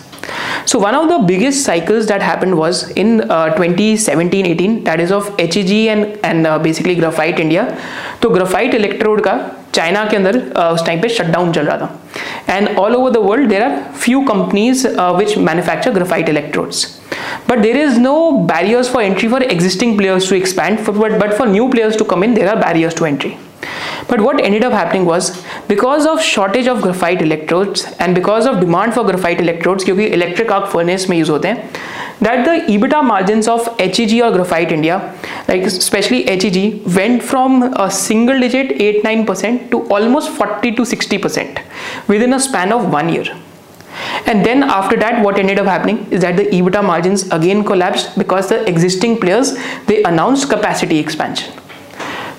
So 0.67 0.79
one 0.79 0.95
of 0.95 1.09
the 1.09 1.19
biggest 1.27 1.65
cycles 1.65 2.07
that 2.09 2.21
happened 2.21 2.59
was 2.59 2.91
in 2.91 3.21
2017-18 3.21 4.81
uh, 4.81 4.85
that 4.85 5.01
is 5.01 5.13
of 5.13 5.29
HEG 5.39 5.71
and 5.89 6.19
and 6.25 6.47
uh, 6.47 6.59
basically 6.59 6.97
Graphite 6.97 7.39
India. 7.39 7.65
So 8.21 8.31
graphite 8.31 8.75
electrode 8.75 9.23
का 9.23 9.66
China 9.77 10.05
के 10.11 10.17
अंदर 10.17 10.39
उस 10.73 10.85
time 10.87 11.01
पे 11.01 11.09
shutdown 11.09 11.53
चल 11.53 11.67
रहा 11.67 11.77
था। 11.77 12.57
And 12.57 12.69
all 12.79 12.95
over 12.97 13.11
the 13.11 13.17
world 13.29 13.49
there 13.49 13.63
are 13.63 13.79
few 14.01 14.21
companies 14.29 14.87
which 15.17 15.37
manufacture 15.39 15.91
graphite 15.93 16.29
electrodes 16.29 16.87
but 17.49 17.59
there 17.59 17.77
is 17.77 17.99
no 18.01 18.31
barriers 18.53 18.91
for 18.93 19.03
entry 19.03 19.29
for 19.29 19.43
existing 19.43 19.97
players 19.99 20.29
to 20.31 20.37
expand 20.37 20.79
but 21.19 21.33
for 21.33 21.49
new 21.49 21.69
players 21.69 21.99
to 21.99 22.05
come 22.05 22.25
in 22.25 22.35
there 22.35 22.49
are 22.49 22.57
barriers 22.57 22.99
to 22.99 23.07
entry 23.07 23.35
but 24.08 24.22
what 24.22 24.42
ended 24.42 24.64
up 24.64 24.74
happening 24.74 25.06
was 25.06 25.44
because 25.68 26.06
of 26.06 26.22
shortage 26.22 26.68
of 26.68 26.82
graphite 26.82 27.22
electrodes 27.22 27.86
and 28.00 28.16
because 28.16 28.46
of 28.46 28.60
demand 28.60 28.94
for 28.94 29.04
graphite 29.04 29.42
electrodes 29.42 29.84
क्योंकि 29.84 30.12
electric 30.20 30.52
arc 30.52 30.70
furnace 30.76 31.10
में 31.10 31.18
use 31.18 31.30
होते 31.30 31.48
हैं 31.48 31.70
that 32.22 32.46
the 32.46 32.56
EBITDA 32.72 33.04
margins 33.04 33.48
of 33.48 33.68
HEG 33.80 34.22
or 34.22 34.32
Graphite 34.32 34.72
India, 34.72 34.98
like 35.48 35.64
especially 35.64 36.24
HEG, 36.26 36.86
went 36.96 37.24
from 37.24 37.64
a 37.86 37.90
single 37.90 38.40
digit 38.40 38.78
8-9% 38.78 39.72
to 39.72 39.82
almost 39.90 40.30
40 40.30 40.74
to 40.76 40.84
60% 40.84 41.62
within 42.08 42.34
a 42.34 42.40
span 42.40 42.72
of 42.72 42.92
one 42.92 43.10
year. 43.10 43.26
And 44.28 44.46
then 44.46 44.64
after 44.64 44.96
that, 44.98 45.24
what 45.24 45.40
ended 45.40 45.60
up 45.60 45.66
happening 45.66 46.06
is 46.12 46.22
that 46.22 46.38
the 46.38 46.46
EBITDA 46.46 46.84
margins 46.86 47.24
again 47.32 47.64
collapsed 47.64 48.18
because 48.18 48.50
the 48.50 48.68
existing 48.70 49.20
players, 49.20 49.58
they 49.88 50.04
announced 50.04 50.50
capacity 50.50 51.00
expansion. 51.00 51.52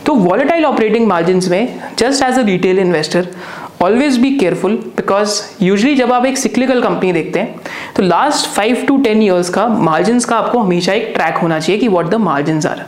So 0.07 0.15
volatile 0.17 0.65
operating 0.65 1.07
margin 1.07 1.39
में 1.51 1.79
just 1.99 2.23
as 2.23 2.37
a 2.39 2.43
retail 2.45 2.77
investor 2.79 3.27
always 3.81 4.17
be 4.17 4.29
careful 4.37 4.75
because 4.97 5.41
usually 5.61 5.95
जब 5.95 6.13
आप 6.13 6.25
एक 6.25 6.37
cyclical 6.37 6.81
company 6.81 7.11
देखते 7.13 7.39
हैं 7.39 7.59
तो 7.95 8.03
last 8.03 8.47
five 8.49 8.85
to 8.87 8.97
ten 9.01 9.21
years 9.21 9.49
का 9.49 9.67
margin 9.67 10.19
का 10.19 10.35
आपको 10.35 10.59
हमेशा 10.59 10.93
एक 10.93 11.11
ट्रैक 11.15 11.37
होना 11.37 11.59
चाहिए 11.59 11.79
कि 11.81 11.87
what 11.87 12.09
the 12.09 12.15
margin 12.21 12.61
are 12.67 12.85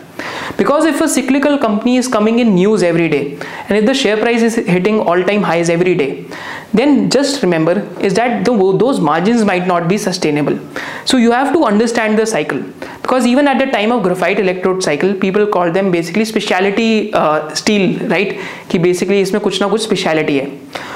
because 0.57 0.85
if 0.85 1.01
a 1.01 1.07
cyclical 1.07 1.57
company 1.57 1.97
is 1.97 2.07
coming 2.07 2.39
in 2.39 2.53
news 2.55 2.83
every 2.83 3.09
day 3.09 3.37
and 3.67 3.77
if 3.77 3.85
the 3.85 3.93
share 3.93 4.17
price 4.17 4.41
is 4.41 4.55
hitting 4.55 4.99
all-time 4.99 5.43
highs 5.43 5.69
every 5.69 5.95
day 5.95 6.25
then 6.73 7.09
just 7.09 7.41
remember 7.41 7.73
is 7.99 8.13
that 8.13 8.45
the, 8.45 8.51
those 8.77 8.99
margins 8.99 9.43
might 9.43 9.65
not 9.65 9.87
be 9.87 9.97
sustainable. 9.97 10.59
So 11.05 11.17
you 11.17 11.31
have 11.31 11.51
to 11.53 11.63
understand 11.63 12.19
the 12.19 12.25
cycle. 12.25 12.61
Because 13.01 13.25
even 13.25 13.47
at 13.47 13.57
the 13.57 13.71
time 13.71 13.91
of 13.91 14.03
graphite 14.03 14.39
electrode 14.39 14.83
cycle 14.83 15.13
people 15.15 15.47
call 15.47 15.71
them 15.71 15.91
basically 15.91 16.25
specialty 16.25 17.11
uh, 17.13 17.53
steel 17.55 18.07
right? 18.07 18.39
Ki 18.69 18.77
basically 18.77 19.21
isme 19.21 19.39
kuch 19.39 19.59
na 19.59 19.69
kuch 19.69 19.79
specialty 19.79 20.39
hai. 20.41 20.51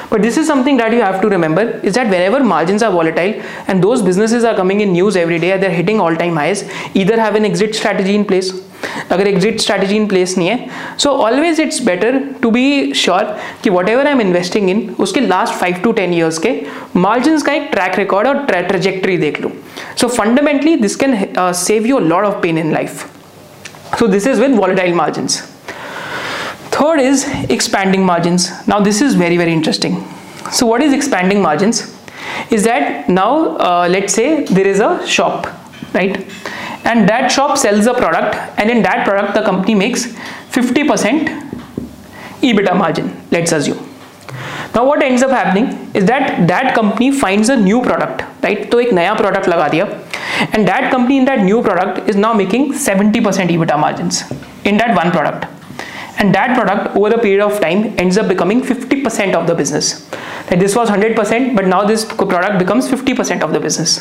But 0.10 0.22
this 0.22 0.38
is 0.38 0.46
something 0.46 0.77
that 0.77 0.94
you 0.94 1.01
have 1.01 1.22
to 1.22 1.30
remember 1.30 1.63
is 1.80 1.96
that 1.96 2.08
whenever 2.08 2.44
margins 2.44 2.84
are 2.84 2.92
volatile 2.92 3.34
and 3.68 3.84
those 3.84 4.03
businesses 4.03 4.44
are 4.44 4.56
coming 4.56 4.82
in 4.82 4.94
news 4.94 5.15
every 5.15 5.39
day 5.39 5.58
they're 5.58 5.72
hitting 5.72 6.00
all 6.00 6.15
time 6.15 6.36
highs 6.36 6.70
either 6.94 7.20
have 7.20 7.34
an 7.34 7.46
exit 7.46 7.74
strategy 7.74 8.13
in 8.13 8.24
place 8.24 8.51
अगर 9.12 9.28
exit 9.28 9.60
strategy 9.62 9.96
in 9.96 10.08
place 10.08 10.38
नहीं 10.38 10.48
है 10.48 10.68
so 10.98 11.10
always 11.25 11.60
it's 11.60 11.82
better 11.86 12.20
to 12.42 12.52
be 12.52 12.94
sure 12.96 13.36
कि 13.63 13.70
whatever 13.90 14.08
I 14.08 14.13
am 14.13 14.22
investing 14.22 14.70
in 14.70 14.90
उसके 15.00 15.22
last 15.22 15.54
five 15.54 15.75
to 15.84 15.92
ten 15.92 16.13
years 16.13 16.38
के 16.46 16.56
margin 16.96 17.40
का 17.40 17.54
एक 17.54 17.70
track 17.72 17.98
record 18.00 18.28
और 18.28 18.46
trajectory 18.46 19.18
देख 19.18 19.42
लूँ। 19.42 19.52
So 19.98 20.08
fundamentally 20.08 20.75
this 20.75 20.96
can 20.96 21.18
save 21.40 21.86
you 21.88 22.00
lot 22.00 22.25
of 22.25 22.42
pain 22.42 22.58
in 22.58 22.74
life 22.74 23.06
so 24.00 24.08
this 24.08 24.28
is 24.28 24.42
with 24.42 24.56
volatile 24.56 24.94
margin 24.94 25.28
third 26.74 27.02
is 27.02 27.25
expanding 27.52 28.06
margin 28.06 28.38
now 28.70 28.80
this 28.84 29.02
is 29.02 29.18
very 29.18 29.38
very 29.38 29.52
interesting 29.54 29.98
so 30.52 30.66
what 30.68 30.82
is 30.84 30.96
expanding 30.96 31.42
margin 31.44 31.74
is 32.52 32.63
that 32.63 33.10
now 33.10 33.88
let 33.88 34.10
say 34.10 34.25
there 34.52 34.68
is 34.68 34.84
a 34.84 34.98
shop 35.08 35.48
right 35.96 36.25
and 36.85 37.09
that 37.09 37.31
shop 37.31 37.59
sells 37.59 37.87
a 37.87 37.95
product 37.95 38.37
and 38.59 38.71
in 38.71 38.83
that 38.83 39.07
product 39.07 39.35
the 39.35 39.43
company 39.43 39.75
makes 39.75 40.07
50% 40.52 41.28
EBITDA 42.40 42.76
margin 42.76 43.14
let's 43.31 43.52
assume 43.52 43.85
now 44.75 44.85
what 44.85 45.02
ends 45.02 45.23
up 45.23 45.31
happening 45.31 45.67
is 45.95 46.05
that 46.05 46.47
that 46.49 46.75
company 46.75 47.11
finds 47.11 47.49
a 47.49 47.57
new 47.57 47.81
product 47.83 48.23
right 48.47 48.71
तो 48.71 48.81
एक 48.81 48.93
नया 49.00 49.17
product 49.21 49.49
लगा 49.49 49.69
दिया 49.75 49.87
and 50.52 50.69
that 50.69 50.90
company 50.90 51.17
in 51.21 51.25
that 51.25 51.40
new 51.45 51.62
product 51.62 52.09
is 52.09 52.17
now 52.25 52.33
making 52.40 52.67
70% 52.73 53.55
EBITDA 53.55 53.78
margins 53.85 54.23
in 54.64 54.76
that 54.83 54.95
one 54.99 55.11
product 55.11 55.47
and 56.19 56.35
that 56.35 56.55
product 56.59 56.97
over 56.97 57.09
a 57.14 57.19
period 57.19 57.40
of 57.47 57.61
time 57.61 57.83
ends 57.99 58.19
up 58.19 58.28
becoming 58.28 58.61
50% 58.61 59.35
of 59.35 59.47
the 59.47 59.55
business 59.55 59.90
like 60.50 60.61
this 60.61 60.76
was 60.76 60.90
100% 60.90 61.57
but 61.57 61.67
now 61.67 61.83
this 61.85 62.05
product 62.05 62.59
becomes 62.59 62.88
50% 62.88 63.43
of 63.43 63.52
the 63.52 63.61
business 63.61 63.99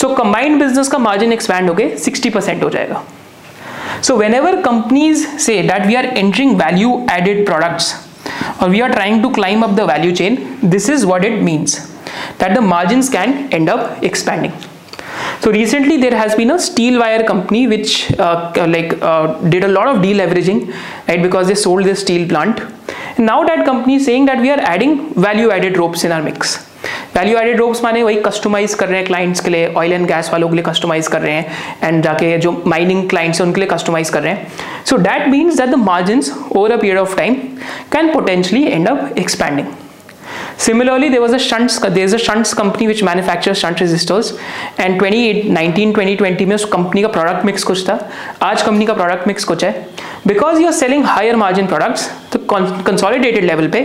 So 0.00 0.08
combined 0.14 0.58
business 0.62 0.88
का 0.88 0.98
margin 0.98 1.32
expand 1.32 1.68
होकर 1.68 1.96
sixty 1.98 2.30
percent 2.30 2.62
हो 2.64 2.70
जाएगा 2.70 3.02
so 4.02 4.16
whenever 4.34 4.60
companies 4.62 5.26
say 5.46 5.62
that 5.62 5.86
we 5.86 5.94
are 5.94 6.06
entering 6.06 6.56
value 6.62 6.98
added 7.18 7.44
products 7.46 7.94
और 8.62 8.70
we 8.70 8.80
are 8.80 8.92
trying 8.92 9.22
to 9.22 9.30
climb 9.38 9.64
up 9.64 9.70
the 9.76 9.90
value 9.90 10.12
chain 10.16 10.38
this 10.64 10.90
is 10.90 11.06
what 11.06 11.24
it 11.24 11.40
means 11.42 11.78
that 12.38 12.54
the 12.54 12.60
margins 12.60 13.08
can 13.08 13.52
end 13.52 13.68
up 13.68 14.02
expanding. 14.02 14.52
So 15.40 15.50
recently 15.50 15.96
there 15.98 16.16
has 16.16 16.34
been 16.34 16.50
a 16.50 16.58
steel 16.58 16.98
wire 17.00 17.24
company 17.24 17.66
which 17.66 18.12
uh, 18.18 18.52
like 18.68 19.00
uh, 19.02 19.38
did 19.48 19.64
a 19.64 19.68
lot 19.68 19.88
of 19.88 20.02
deleveraging 20.02 20.72
right 21.08 21.22
because 21.22 21.48
they 21.48 21.54
sold 21.54 21.84
their 21.84 21.96
steel 21.96 22.28
plant. 22.28 22.60
And 23.16 23.26
now 23.26 23.44
that 23.44 23.64
company 23.64 23.96
is 23.96 24.04
saying 24.04 24.26
that 24.26 24.40
we 24.40 24.50
are 24.50 24.60
adding 24.60 25.14
value 25.14 25.50
added 25.50 25.78
ropes 25.78 26.04
in 26.04 26.12
our 26.12 26.22
mix. 26.22 26.67
Value 27.16 27.38
added 27.38 27.58
ropes 27.58 27.82
माने 27.84 28.02
वही 28.02 28.20
customize 28.26 28.74
कर 28.74 28.88
रहे 28.88 28.98
हैं 28.98 29.06
clients 29.06 29.40
के 29.40 29.50
लिए 29.50 29.72
oil 29.74 29.92
and 29.92 30.06
gas 30.08 30.30
वालों 30.32 30.48
के 30.48 30.54
लिए 30.54 30.64
कस्टमाइज 30.64 31.08
कर 31.08 31.20
रहे 31.20 31.32
हैं 31.32 31.78
एंड 31.84 32.02
जाके 32.04 32.36
जो 32.38 32.52
माइनिंग 32.66 33.08
क्लाइंट्स 33.08 33.40
हैं 33.40 33.46
उनके 33.46 33.60
लिए 33.60 33.68
कस्टमाइज 33.70 34.10
कर 34.10 34.22
रहे 34.22 34.32
हैं। 34.32 34.84
So 34.84 34.98
that 34.98 35.28
means 35.28 35.56
that 35.56 35.68
the 35.70 35.74
margin 35.84 36.22
over 36.52 36.72
a 36.72 36.76
period 36.76 36.98
of 36.98 37.16
time 37.16 37.34
can 37.92 38.12
potentially 38.12 38.64
end 38.64 38.88
up 38.88 39.14
expanding 39.18 39.66
Similarly, 40.58 41.08
there 41.08 41.20
was 41.20 41.32
a 41.32 41.38
shunts, 41.38 41.78
there 41.78 42.04
is 42.04 42.12
a 42.12 42.18
shunts 42.18 42.52
company 42.52 42.88
which 42.88 43.00
manufactures 43.00 43.60
shunt 43.60 43.78
resistors 43.78 44.30
and 44.76 44.98
2019 45.00 45.92
2020 45.94 46.46
में 46.46 46.54
उस 46.54 46.64
कंपनी 46.72 47.02
का 47.02 47.08
product 47.08 47.44
mix 47.46 47.64
कुछ 47.64 47.82
था 47.88 47.98
आज 48.42 48.62
कंपनी 48.62 48.86
का 48.86 48.94
product 48.94 49.26
mix 49.28 49.44
कुछ 49.44 49.64
है 49.64 49.70
because 50.26 50.58
you 50.60 50.66
are 50.66 50.72
selling 50.72 51.04
higher 51.04 51.36
margin 51.36 51.66
products 51.66 52.08
तो 52.32 52.38
कंसोलिडेटेड 52.86 53.44
लेवल 53.44 53.68
पे 53.76 53.82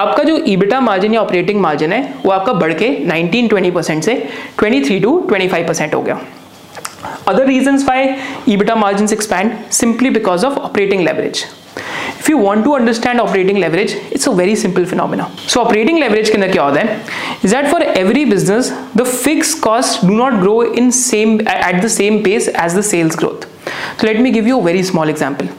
आपका 0.00 0.22
जो 0.24 0.36
ईबिटा 0.52 0.80
मार्जिन 0.80 1.14
या 1.14 1.20
ऑपरेटिंग 1.20 1.60
मार्जिन 1.60 1.92
है 1.92 2.02
वो 2.24 2.32
आपका 2.32 2.52
बढ़ 2.52 2.72
के 2.82 2.90
19-20 3.06 3.74
परसेंट 3.74 4.02
से 4.04 4.14
23 4.62 5.02
टू 5.02 5.16
25 5.32 5.66
परसेंट 5.68 5.94
हो 5.94 6.02
गया 6.02 6.20
other 7.30 7.46
reasons 7.46 7.84
why 7.84 7.98
EBITDA 8.46 8.76
margins 8.76 9.12
expand 9.12 9.74
simply 9.80 10.10
because 10.10 10.44
of 10.44 10.58
operating 10.58 11.04
leverage. 11.04 11.44
If 12.19 12.29
you 12.29 12.37
want 12.37 12.63
to 12.65 12.75
understand 12.75 13.21
operating 13.21 13.57
leverage, 13.63 13.93
it's 14.11 14.27
a 14.27 14.31
very 14.39 14.55
simple 14.55 14.85
phenomena. 14.85 15.27
So 15.47 15.61
operating 15.63 15.99
leverage 16.03 16.29
के 16.29 16.37
अंदर 16.37 16.51
क्या 16.51 16.63
होता 16.63 16.81
है 16.81 17.45
is 17.47 17.53
that 17.55 17.69
for 17.73 17.81
every 18.03 18.23
business 18.31 18.71
the 19.01 19.05
fixed 19.25 19.61
costs 19.67 20.01
do 20.07 20.17
not 20.21 20.39
grow 20.45 20.57
in 20.81 20.91
same 21.01 21.35
at 21.57 21.81
the 21.85 21.93
same 21.97 22.23
pace 22.27 22.49
as 22.65 22.79
the 22.79 22.83
sales 22.93 23.19
growth. 23.23 23.45
So 23.99 24.07
let 24.07 24.19
me 24.25 24.31
give 24.31 24.49
you 24.51 24.59
a 24.59 24.63
very 24.71 24.83
small 24.91 25.13
example. 25.15 25.53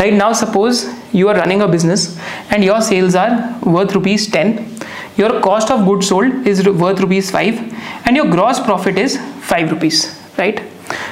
Right 0.00 0.14
now 0.22 0.32
suppose 0.32 0.86
you 1.12 1.28
are 1.28 1.36
running 1.36 1.62
a 1.62 1.68
business 1.68 2.18
and 2.50 2.64
your 2.64 2.80
sales 2.80 3.14
are 3.14 3.30
worth 3.76 3.94
rupees 3.94 4.30
10 4.30 4.78
your 5.16 5.40
cost 5.40 5.70
of 5.70 5.84
goods 5.86 6.08
sold 6.08 6.46
is 6.46 6.64
worth 6.82 7.00
rupees 7.00 7.30
5 7.30 7.60
and 8.06 8.16
your 8.16 8.26
gross 8.34 8.60
profit 8.60 8.98
is 9.04 9.16
5 9.52 9.72
rupees 9.72 10.02
right 10.38 10.60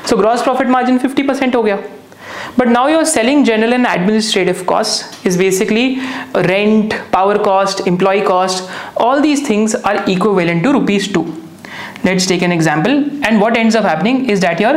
so 0.04 0.16
gross 0.16 0.42
profit 0.48 0.68
margin 0.74 0.98
50% 1.06 1.54
हो 1.54 1.62
गया 1.62 1.78
but 2.57 2.67
now 2.67 2.87
your 2.87 3.05
selling 3.05 3.43
general 3.45 3.73
and 3.73 3.85
administrative 3.85 4.65
costs. 4.65 5.25
Is 5.25 5.37
basically 5.37 5.99
rent 6.33 6.93
power 7.11 7.37
cost 7.37 7.85
employee 7.87 8.23
cost. 8.23 8.69
All 8.97 9.21
these 9.21 9.45
things 9.47 9.75
are 9.75 10.03
equivalent 10.09 10.63
to 10.63 10.73
rupees 10.73 11.11
2 11.11 11.37
let's 12.03 12.25
take 12.25 12.41
an 12.41 12.51
example. 12.51 12.91
And 13.23 13.39
what 13.39 13.55
ends 13.55 13.75
up 13.75 13.83
happening 13.83 14.27
is 14.27 14.39
that 14.41 14.59
your 14.59 14.73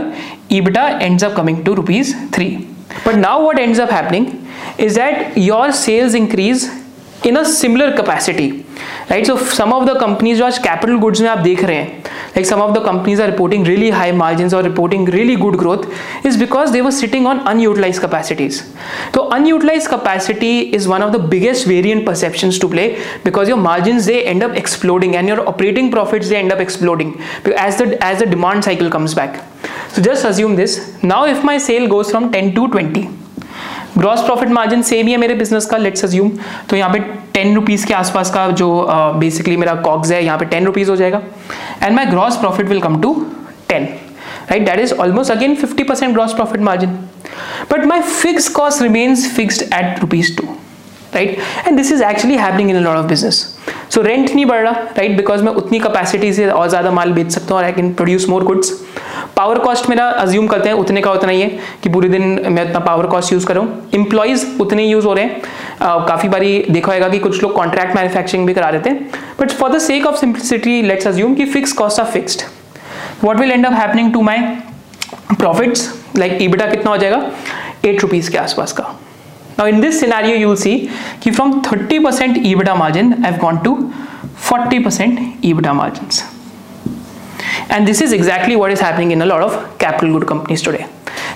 ebitda 0.50 1.00
ends 1.00 1.22
up 1.22 1.34
coming 1.34 1.64
to 1.64 1.74
rupees 1.74 2.14
3 2.30 2.74
but 3.02 3.16
now 3.16 3.42
what 3.42 3.58
ends 3.58 3.78
up 3.78 3.90
happening 3.90 4.46
is 4.78 4.94
that 4.94 5.36
your 5.36 5.72
sales 5.72 6.14
increase 6.14 6.68
in 7.24 7.36
a 7.36 7.44
similar 7.44 7.94
capacity 7.96 8.63
right 9.09 9.25
so 9.25 9.37
some 9.59 9.73
of 9.73 9.85
the 9.89 9.95
companies 10.05 10.37
जो 10.37 10.45
आज 10.45 10.59
capital 10.67 10.99
goods 11.03 11.21
में 11.21 11.29
आप 11.29 11.39
देख 11.47 11.63
रहे 11.63 11.77
हैं 11.77 12.17
like 12.35 12.47
some 12.49 12.61
of 12.65 12.73
the 12.75 12.81
companies 12.87 13.19
are 13.19 13.27
reporting 13.29 13.63
really 13.69 13.89
high 13.89 14.11
margins 14.21 14.53
or 14.53 14.61
reporting 14.63 15.05
really 15.15 15.35
good 15.35 15.57
growth 15.57 15.85
is 16.29 16.37
because 16.37 16.71
they 16.75 16.81
were 16.87 16.93
sitting 16.99 17.25
on 17.31 17.41
unutilized 17.53 18.01
capacities 18.05 18.59
so 19.15 19.27
unutilized 19.37 19.89
capacity 19.93 20.51
is 20.79 20.87
one 20.87 21.05
of 21.07 21.11
the 21.11 21.21
biggest 21.35 21.67
variant 21.73 22.05
perceptions 22.05 22.59
to 22.59 22.69
play 22.75 22.87
because 23.23 23.53
your 23.53 23.57
margins 23.57 24.05
they 24.05 24.23
end 24.33 24.43
up 24.49 24.59
exploding 24.63 25.15
and 25.15 25.27
your 25.27 25.47
operating 25.53 25.91
profits 25.91 26.29
they 26.29 26.37
end 26.37 26.51
up 26.51 26.59
exploding 26.59 27.15
as 27.69 27.77
the 27.77 27.87
as 28.11 28.19
the 28.19 28.29
demand 28.35 28.63
cycle 28.63 28.89
comes 28.97 29.13
back 29.21 29.41
so 29.89 30.01
just 30.01 30.25
assume 30.25 30.55
this 30.55 30.77
now 31.03 31.25
if 31.25 31.43
my 31.43 31.57
sale 31.57 31.87
goes 31.95 32.11
from 32.11 32.31
10 32.31 32.53
to 32.55 32.67
20 32.67 33.09
gross 33.98 34.20
profit 34.20 34.48
margin 34.48 34.82
same 34.82 35.06
ही 35.06 35.12
है 35.12 35.18
मेरे 35.18 35.34
business 35.34 35.66
का 35.66 35.76
let's 35.76 36.04
assume 36.04 36.30
तो 36.70 36.76
यहाँ 36.76 36.92
पे 36.92 36.98
ten 37.34 37.54
rupees 37.54 37.86
के 37.86 37.94
आसपास 37.94 38.30
का 38.34 38.46
जो 38.52 38.68
बेसिकली 39.18 39.54
uh, 39.54 39.60
मेरा 39.60 39.74
कॉग्स 39.82 40.10
है 40.12 40.24
यहाँ 40.24 40.38
पे 40.38 40.44
टेन 40.44 40.64
रुपीज़ 40.66 40.90
हो 40.90 40.96
जाएगा. 40.96 41.22
And 41.82 41.94
my 41.96 42.06
gross 42.06 42.36
profit 42.36 42.68
will 42.68 42.80
come 42.80 43.00
to 43.02 43.14
ten 43.68 43.84
right 44.50 44.64
that 44.66 44.80
is 44.80 44.92
almost 44.94 45.32
again 45.32 45.54
fifty 45.54 45.82
percent 45.82 46.12
gross 46.14 46.34
profit 46.34 46.60
margin 46.60 46.90
but 47.72 47.84
my 47.84 48.00
fix 48.00 48.48
cost 48.58 48.82
remains 48.82 49.30
fixed 49.36 49.72
at 49.74 50.00
rupees 50.00 50.36
two 50.36 50.48
right 51.14 51.38
and 51.66 51.76
this 51.76 51.92
is 51.92 52.02
actually 52.04 52.36
happening 52.36 52.70
in 52.70 52.76
a 52.76 52.80
lot 52.80 52.96
of 52.96 53.06
business 53.06 53.46
business 53.66 53.94
so 53.94 54.02
rent 54.02 54.34
नहीं 54.34 54.46
बढ़ 54.46 54.62
रहा 54.62 54.94
right? 54.94 55.20
Because 55.20 55.42
मैं 55.42 55.52
उतनी 55.52 55.80
capacity 55.80 56.32
से 56.32 56.50
और 56.50 56.68
ज़्यादा 56.68 56.90
माल 56.90 57.12
बेच 57.12 57.30
सकता 57.30 57.54
हूँ 57.54 57.62
और 57.62 57.70
I 57.70 57.74
can 57.76 57.94
produce 58.00 58.28
more 58.30 58.42
goods. 58.46 58.70
Power 59.36 59.58
cost 59.58 59.88
मेरा 59.88 60.08
अज्यूम 60.08 60.46
करते 60.48 60.68
हैं 60.68 60.76
उतने 60.76 61.00
का 61.00 61.12
उतना 61.12 61.32
ही 61.32 61.40
है 61.40 61.48
कि 61.82 61.88
पूरे 61.88 62.08
दिन 62.08 62.22
मैं 62.52 62.66
उतना 62.66 62.78
पावर 62.78 63.06
कॉस्ट 63.06 63.32
यूज़ 63.32 63.46
करूँ 63.46 63.90
इंप्लॉयज़ 63.94 64.46
उतने 64.60 64.84
यूज़ 64.84 65.06
हो 65.06 65.14
रहे 65.14 65.24
हैं. 65.24 65.40
Uh, 65.40 66.08
काफ़ी 66.08 66.28
बारी 66.28 66.64
देखा 66.70 66.92
होगा 66.92 67.08
कि 67.08 67.18
कुछ 67.18 67.42
लोग 67.42 67.54
कॉन्ट्रैक्ट 67.54 67.96
मैन्युफैक्चरिंग 67.96 68.46
भी 68.46 68.54
करा 68.54 68.70
देते 68.70 68.90
हैं. 68.90 69.10
But 69.40 69.50
for 69.50 69.72
the 69.72 69.78
sake 69.78 70.06
of 70.06 70.16
simplicity 70.16 70.82
let's 70.82 71.06
assume 71.06 71.34
कि 71.34 71.44
fix 71.44 71.72
cost 71.72 72.00
are 72.00 72.06
fixed 72.06 72.42
what 73.24 73.40
will 73.40 73.52
end 73.52 73.66
up 73.66 73.72
happening 73.72 74.12
to 74.12 74.22
my 74.22 74.38
profits 75.38 75.88
like 76.16 76.38
EBITDA 76.42 76.66
कितना 76.66 76.90
हो 76.90 76.96
जाएगा? 76.96 77.30
एट 77.84 78.02
रुपीज़ 78.02 78.30
के 78.30 78.38
आसपास 78.38 78.72
का. 78.72 78.94
Now 79.58 79.66
in 79.66 79.80
this 79.80 80.00
scenario 80.00 80.34
you 80.36 80.48
will 80.48 80.56
see 80.56 80.88
कि 81.20 81.34
from 81.34 81.62
30% 81.62 82.44
EBITDA 82.44 82.76
margin 82.76 83.24
I've 83.24 83.40
gone 83.40 83.62
to 83.64 83.92
40% 84.36 85.40
EBITDA 85.42 85.74
margins. 85.74 86.22
And 87.70 87.88
this 87.88 88.00
is 88.00 88.12
exactly 88.12 88.56
what 88.56 88.72
is 88.72 88.80
happening 88.80 89.10
in 89.12 89.22
a 89.22 89.26
lot 89.26 89.42
of 89.42 89.78
capital 89.78 90.18
good 90.18 90.28
companies 90.28 90.62
today. 90.62 90.86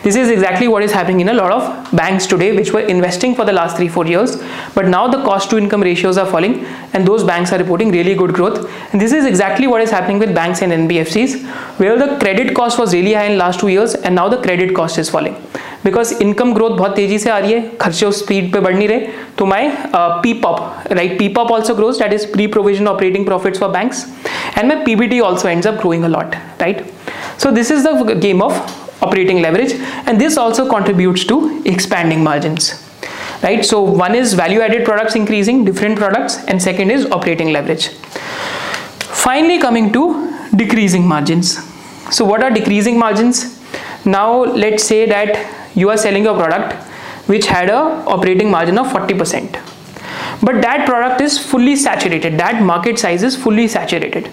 This 0.04 0.16
is 0.16 0.30
exactly 0.30 0.68
what 0.68 0.84
is 0.84 0.92
happening 0.92 1.22
in 1.22 1.30
a 1.30 1.34
lot 1.34 1.52
of 1.52 1.92
banks 2.00 2.26
today 2.28 2.52
which 2.56 2.72
were 2.74 2.82
investing 2.94 3.36
for 3.36 3.46
the 3.46 3.54
last 3.54 3.78
3-4 3.78 4.10
years 4.10 4.36
but 4.76 4.88
now 4.88 5.08
the 5.08 5.20
cost 5.24 5.50
to 5.52 5.58
income 5.58 5.82
ratios 5.82 6.18
are 6.18 6.26
falling 6.26 6.56
and 6.94 7.08
those 7.08 7.24
banks 7.24 7.54
are 7.54 7.60
reporting 7.60 7.92
really 7.92 8.16
good 8.22 8.34
growth 8.34 8.58
and 8.92 9.02
this 9.02 9.14
is 9.20 9.26
exactly 9.26 9.68
what 9.74 9.82
is 9.82 9.92
happening 9.92 10.20
with 10.20 10.36
banks 10.36 10.62
and 10.62 10.74
NBFCs 10.80 11.38
where 11.80 11.98
the 11.98 12.10
credit 12.26 12.54
cost 12.56 12.78
was 12.80 12.94
really 12.94 13.14
high 13.14 13.26
in 13.32 13.38
last 13.38 13.62
2 13.62 13.70
years 13.76 13.96
and 13.96 14.22
now 14.22 14.28
the 14.36 14.42
credit 14.48 14.76
cost 14.82 15.04
is 15.06 15.10
falling 15.18 15.38
because 15.86 16.12
income 16.22 16.54
growth 16.54 16.78
बहुत 16.78 16.96
तेजी 16.96 17.18
से 17.20 17.30
आ 17.30 17.38
रही 17.38 17.54
है 17.54 17.62
खर्चे 17.82 18.06
उस 18.06 18.20
speed 18.24 18.52
पे 18.54 18.60
बढ़ 18.60 18.76
नहीं 18.76 18.88
रहे 18.88 19.08
तो 19.38 19.46
my 19.46 19.70
P 19.96 20.34
pop 20.44 20.92
right 20.92 21.18
P 21.20 21.28
pop 21.38 21.52
also 21.52 21.76
grows 21.76 22.00
that 22.00 22.14
is 22.14 22.26
pre 22.34 22.46
provision 22.54 22.88
operating 22.88 23.26
profits 23.26 23.60
for 23.60 23.70
banks 23.70 24.06
and 24.58 24.68
my 24.68 24.84
PBT 24.86 25.20
also 25.20 25.50
ends 25.50 25.68
up 25.68 25.80
growing 25.82 26.04
a 26.04 26.08
lot 26.08 26.36
right 26.62 26.86
so 27.38 27.52
this 27.52 27.70
is 27.72 27.84
the 27.84 28.16
game 28.26 28.42
of 28.42 28.58
operating 29.03 29.41
leverage 29.41 29.73
and 30.07 30.21
this 30.21 30.37
also 30.37 30.69
contributes 30.69 31.25
to 31.25 31.63
expanding 31.65 32.23
margins 32.23 32.85
right 33.43 33.65
so 33.65 33.81
one 33.81 34.15
is 34.15 34.35
value 34.35 34.61
added 34.61 34.85
products 34.85 35.15
increasing 35.15 35.65
different 35.65 35.97
products 35.99 36.39
and 36.49 36.61
second 36.61 36.91
is 36.91 37.07
operating 37.07 37.53
leverage 37.53 37.89
finally 39.27 39.59
coming 39.59 39.93
to 39.93 40.03
decreasing 40.57 41.07
margins 41.07 41.59
so 42.17 42.25
what 42.25 42.43
are 42.43 42.51
decreasing 42.51 42.99
margins 42.99 43.59
now 44.05 44.45
let's 44.65 44.85
say 44.85 45.07
that 45.07 45.37
you 45.75 45.91
are 45.91 45.97
selling 45.97 46.27
a 46.27 46.35
product 46.35 46.73
which 47.29 47.47
had 47.47 47.69
a 47.69 47.81
operating 48.17 48.51
margin 48.51 48.79
of 48.79 48.87
40%. 48.87 49.53
But 50.43 50.63
that 50.63 50.87
product 50.87 51.21
is 51.21 51.39
fully 51.39 51.77
saturated. 51.77 52.39
That 52.39 52.63
market 52.63 52.99
size 52.99 53.23
is 53.23 53.37
fully 53.37 53.69
saturated. 53.69 54.31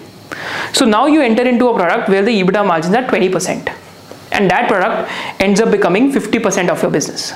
So 0.72 0.84
now 0.84 1.06
you 1.06 1.20
enter 1.20 1.42
into 1.42 1.68
a 1.68 1.74
product 1.74 2.08
where 2.08 2.22
the 2.22 2.30
EBITDA 2.42 2.66
margins 2.66 2.94
are 2.94 3.02
20% 3.02 3.85
and 4.32 4.50
that 4.50 4.68
product 4.68 5.42
ends 5.44 5.60
up 5.60 5.70
becoming 5.70 6.12
50% 6.14 6.70
of 6.70 6.82
your 6.82 6.92
business 6.92 7.32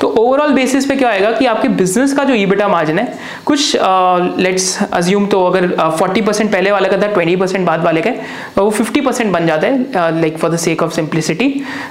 तो 0.00 0.08
overall 0.18 0.52
basis 0.52 0.86
पे 0.86 0.96
क्या 0.96 1.08
आएगा 1.08 1.30
कि 1.32 1.46
आपके 1.46 1.68
business 1.76 2.12
का 2.14 2.24
जो 2.24 2.34
EBITDA 2.34 2.66
margin 2.68 2.98
है 2.98 3.06
कुछ 3.44 3.76
लेट्स 3.76 4.66
uh, 4.78 4.88
अज्यूम 4.92 5.26
तो 5.26 5.44
अगर 5.46 5.66
फोर्टी 5.98 6.20
uh, 6.20 6.26
परसेंट 6.26 6.50
पहले 6.52 6.70
वाले 6.70 6.88
का 6.88 6.96
था 6.96 7.06
ट्वेंटी 7.12 7.36
परसेंट 7.36 7.66
बाद 7.66 7.84
वाले 7.84 8.02
का 8.02 8.10
तो 8.56 8.64
वो 8.64 8.70
फिफ्टी 8.70 9.00
परसेंट 9.00 9.32
बन 9.32 9.46
जाता 9.46 9.66
है 9.66 10.20
like 10.20 10.38
for 10.38 10.50
the 10.50 10.56
sake 10.56 10.82
of 10.82 10.92
simplicity 10.94 11.48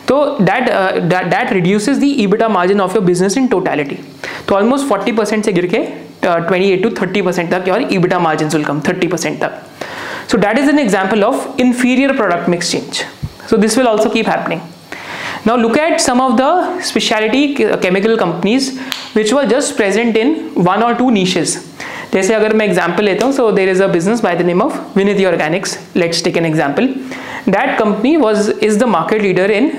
तो 0.07 0.23
that 0.41 0.69
that 1.03 1.53
reduces 1.53 1.97
the 1.97 2.13
EBITDA 2.19 2.49
margin 2.49 2.81
of 2.81 2.95
your 2.95 3.05
business 3.05 3.37
in 3.37 3.47
totality 3.47 3.99
तो 4.47 4.55
ऑलमोस्ट 4.55 4.87
फोर्टी 4.87 5.11
परसेंट 5.11 5.45
से 5.45 5.53
गिर 5.53 5.67
के 5.67 5.85
twenty 6.23 6.69
eight 6.69 6.83
to 6.83 6.89
thirty 7.01 7.21
percent 7.21 7.51
तक 7.51 7.69
और 7.71 7.87
EBITDA 7.93 8.19
margin 8.19 8.49
will 8.49 8.63
come 8.65 8.81
thirty 8.87 9.07
percent 9.07 9.39
तक. 9.41 9.59
So 10.31 10.37
that 10.37 10.59
is 10.59 10.69
an 10.69 10.79
example 10.79 11.23
of 11.23 11.61
inferior 11.61 12.11
product 12.11 12.49
mix 12.49 12.71
change 12.71 13.03
So 13.47 13.57
this 13.57 13.77
will 13.77 13.87
also 13.87 14.09
keep 14.09 14.25
happening. 14.25 14.61
Now 15.45 15.55
look 15.57 15.77
at 15.77 15.99
some 15.99 16.21
of 16.21 16.37
the 16.37 16.81
specialty 16.81 17.55
chemical 17.55 18.17
companies 18.17 18.79
which 19.13 19.33
were 19.33 19.45
just 19.45 19.75
present 19.75 20.15
in 20.15 20.53
one 20.55 20.83
or 20.83 20.95
two 20.95 21.11
niches. 21.11 21.57
जैसे 22.13 22.33
अगर 22.33 22.53
मैं 22.55 22.65
example 22.65 23.03
लेता 23.03 23.25
हूँ 23.25 23.33
so 23.33 23.51
there 23.51 23.69
is 23.69 23.81
a 23.83 23.87
business 23.93 24.19
by 24.21 24.35
the 24.35 24.41
name 24.45 24.61
of 24.61 24.97
विनती 24.97 25.25
Organics 25.25 25.77
let's 25.95 26.23
take 26.23 26.37
an 26.37 26.45
example 26.45 26.87
that 27.47 27.77
company 27.79 28.15
was 28.17 28.53
is 28.63 28.77
the 28.79 28.83
market 28.97 29.21
leader 29.21 29.51
in 29.51 29.71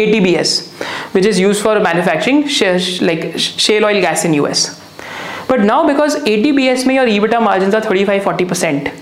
ATBS, 0.00 0.72
which 1.12 1.26
is 1.26 1.38
used 1.38 1.62
for 1.62 1.78
manufacturing 1.80 2.42
like 3.02 3.38
shale 3.38 3.84
oil 3.84 4.00
gas 4.00 4.24
in 4.24 4.34
US. 4.34 4.79
But 5.50 5.62
now 5.68 5.84
because 5.86 6.16
ATBS 6.32 6.86
में 6.86 6.94
your 6.94 7.06
EBITDA 7.06 7.42
margins 7.42 7.74
are 7.74 7.80
35-40%, 7.80 8.92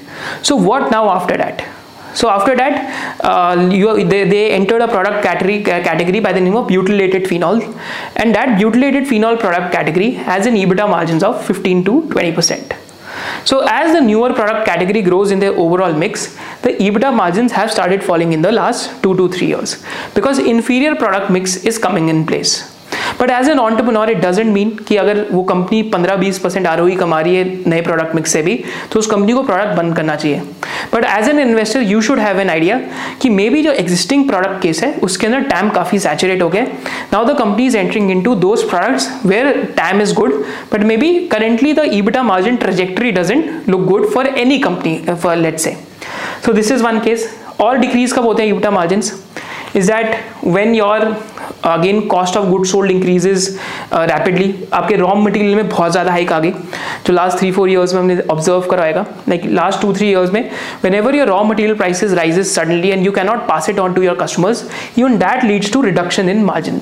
so 0.43 0.57
what 0.57 0.90
now 0.90 1.09
after 1.11 1.37
that? 1.37 1.67
So 2.14 2.28
after 2.31 2.57
that, 2.57 3.21
uh, 3.23 3.69
you, 3.71 4.05
they, 4.05 4.25
they 4.28 4.50
entered 4.52 4.81
a 4.81 4.88
product 4.88 5.23
category, 5.23 5.62
category 5.62 6.21
by 6.21 6.33
the 6.33 6.40
name 6.40 6.57
of 6.57 6.69
butylated 6.69 7.28
phenol 7.28 7.62
and 8.17 8.35
that 8.35 8.59
butylated 8.59 9.07
phenol 9.07 9.37
product 9.37 9.73
category 9.73 10.12
has 10.12 10.47
an 10.47 10.55
EBITDA 10.55 10.88
margins 10.88 11.23
of 11.23 11.45
15 11.45 11.85
to 11.85 12.02
20%. 12.02 12.76
So 13.45 13.64
as 13.69 13.93
the 13.93 14.00
newer 14.00 14.33
product 14.33 14.67
category 14.67 15.02
grows 15.02 15.31
in 15.31 15.38
the 15.40 15.49
overall 15.49 15.93
mix, 15.93 16.35
the 16.62 16.71
EBITDA 16.71 17.14
margins 17.14 17.52
have 17.52 17.71
started 17.71 18.02
falling 18.02 18.33
in 18.33 18.43
the 18.43 18.52
last 18.52 19.02
two 19.02 19.14
to 19.17 19.28
three 19.28 19.49
years 19.49 19.85
because 20.14 20.38
inferior 20.38 20.97
product 20.97 21.31
mix 21.31 21.57
is 21.64 21.78
coming 21.78 22.09
in 22.09 22.26
place. 22.26 22.78
But 23.21 23.31
as 23.31 23.49
an 23.49 23.59
entrepreneur 23.59 24.11
it 24.11 24.19
doesn't 24.21 24.53
mean 24.55 24.71
कि 24.89 24.97
अगर 24.97 25.25
वो 25.31 25.43
कंपनी 25.43 25.83
15-20 25.91 26.39
percent 26.39 26.67
आर 26.67 26.81
कमा 26.97 27.21
रही 27.21 27.35
है 27.37 27.45
नए 27.67 27.81
product 27.83 28.15
mix 28.15 28.33
से 28.33 28.43
भी 28.43 28.55
तो 28.93 28.99
उस 28.99 29.07
कंपनी 29.07 29.33
को 29.33 29.43
प्रोडक्ट 29.43 29.77
बंद 29.77 29.97
करना 29.97 30.17
चाहिए। 30.17 30.41
But 30.95 31.05
as 31.07 31.29
an 31.29 31.39
investor 31.39 31.83
you 31.83 32.01
should 32.03 32.19
have 32.19 32.41
an 32.41 32.51
idea 32.51 32.81
कि 33.23 33.29
मे 33.31 33.49
बी 33.51 33.63
जो 33.63 33.73
एग्जिस्टिंग 33.73 34.29
प्रोडक्ट 34.29 34.61
केस 34.63 34.83
है, 34.83 34.93
उसके 35.03 35.27
अंदर 35.27 35.41
टैम 35.49 35.71
काफ़ी 35.71 35.99
सैचुरेट 35.99 36.43
हो 36.43 36.49
गया 36.49 36.63
now 37.13 37.25
the 37.25 37.37
company 37.39 37.67
is 37.67 37.77
entering 37.77 38.11
into 38.23 38.35
those 38.37 38.63
products 38.71 39.11
where 39.27 39.63
TAM 39.77 40.03
is 40.03 40.15
good 40.15 40.35
but 40.73 40.85
maybe 40.97 41.13
currently 41.33 41.73
the 41.73 41.89
EBITDA 41.93 42.23
margin 42.23 42.57
trajectory 42.57 43.11
doesn't 43.13 43.69
look 43.69 43.85
good 43.87 44.09
for 44.11 44.27
any 44.29 44.59
company 44.59 44.99
for 45.13 45.37
let's 45.37 45.59
say 45.59 45.77
so 46.47 46.53
this 46.53 46.73
is 46.73 46.83
one 46.83 47.01
case 47.01 47.29
और 47.61 47.79
decrease 47.79 48.13
कब 48.13 48.25
होते 48.25 48.43
हैं 48.43 48.51
EBITDA 48.51 48.71
margin 48.71 49.03
is 49.77 49.93
that 49.93 50.17
when 50.47 50.75
your 50.75 50.99
again 51.65 52.00
cost 52.09 52.37
of 52.37 52.47
good 52.49 52.65
sold 52.67 52.91
increases 52.91 53.49
rapidly 53.93 54.55
आपके 54.73 54.97
raw 54.97 55.15
material 55.15 55.55
में 55.55 55.69
बहुत 55.69 55.93
ज़्यादा 55.93 56.12
hike 56.12 56.33
आ 56.33 56.38
गई। 56.38 56.51
जो 57.07 57.12
लास्ट 57.12 57.38
थ्री 57.38 57.51
फोर 57.53 57.71
ईयर्स 57.71 57.94
में 57.94 58.01
हमने 58.01 58.18
ऑब्ज़र्व 58.31 58.61
करवाएगा 58.71 59.05
like 59.29 59.44
last 59.47 59.81
two 59.83 59.92
three 59.94 60.09
years 60.11 60.33
में 60.33 60.40
whenever 60.94 61.16
your 61.16 61.29
raw 61.29 61.42
material 61.44 61.75
prices 61.77 62.14
rises 62.14 62.47
suddenly 62.47 62.88
and 62.88 63.07
you 63.07 63.12
cannot 63.12 63.47
pass 63.49 63.68
it 63.71 63.79
on 63.79 63.94
to 63.94 64.03
your 64.03 64.16
customers 64.23 64.64
even 64.99 65.18
that 65.18 65.44
leads 65.44 65.73
to 65.73 65.83
reduction 65.83 66.29
in 66.31 66.44
margin 66.44 66.81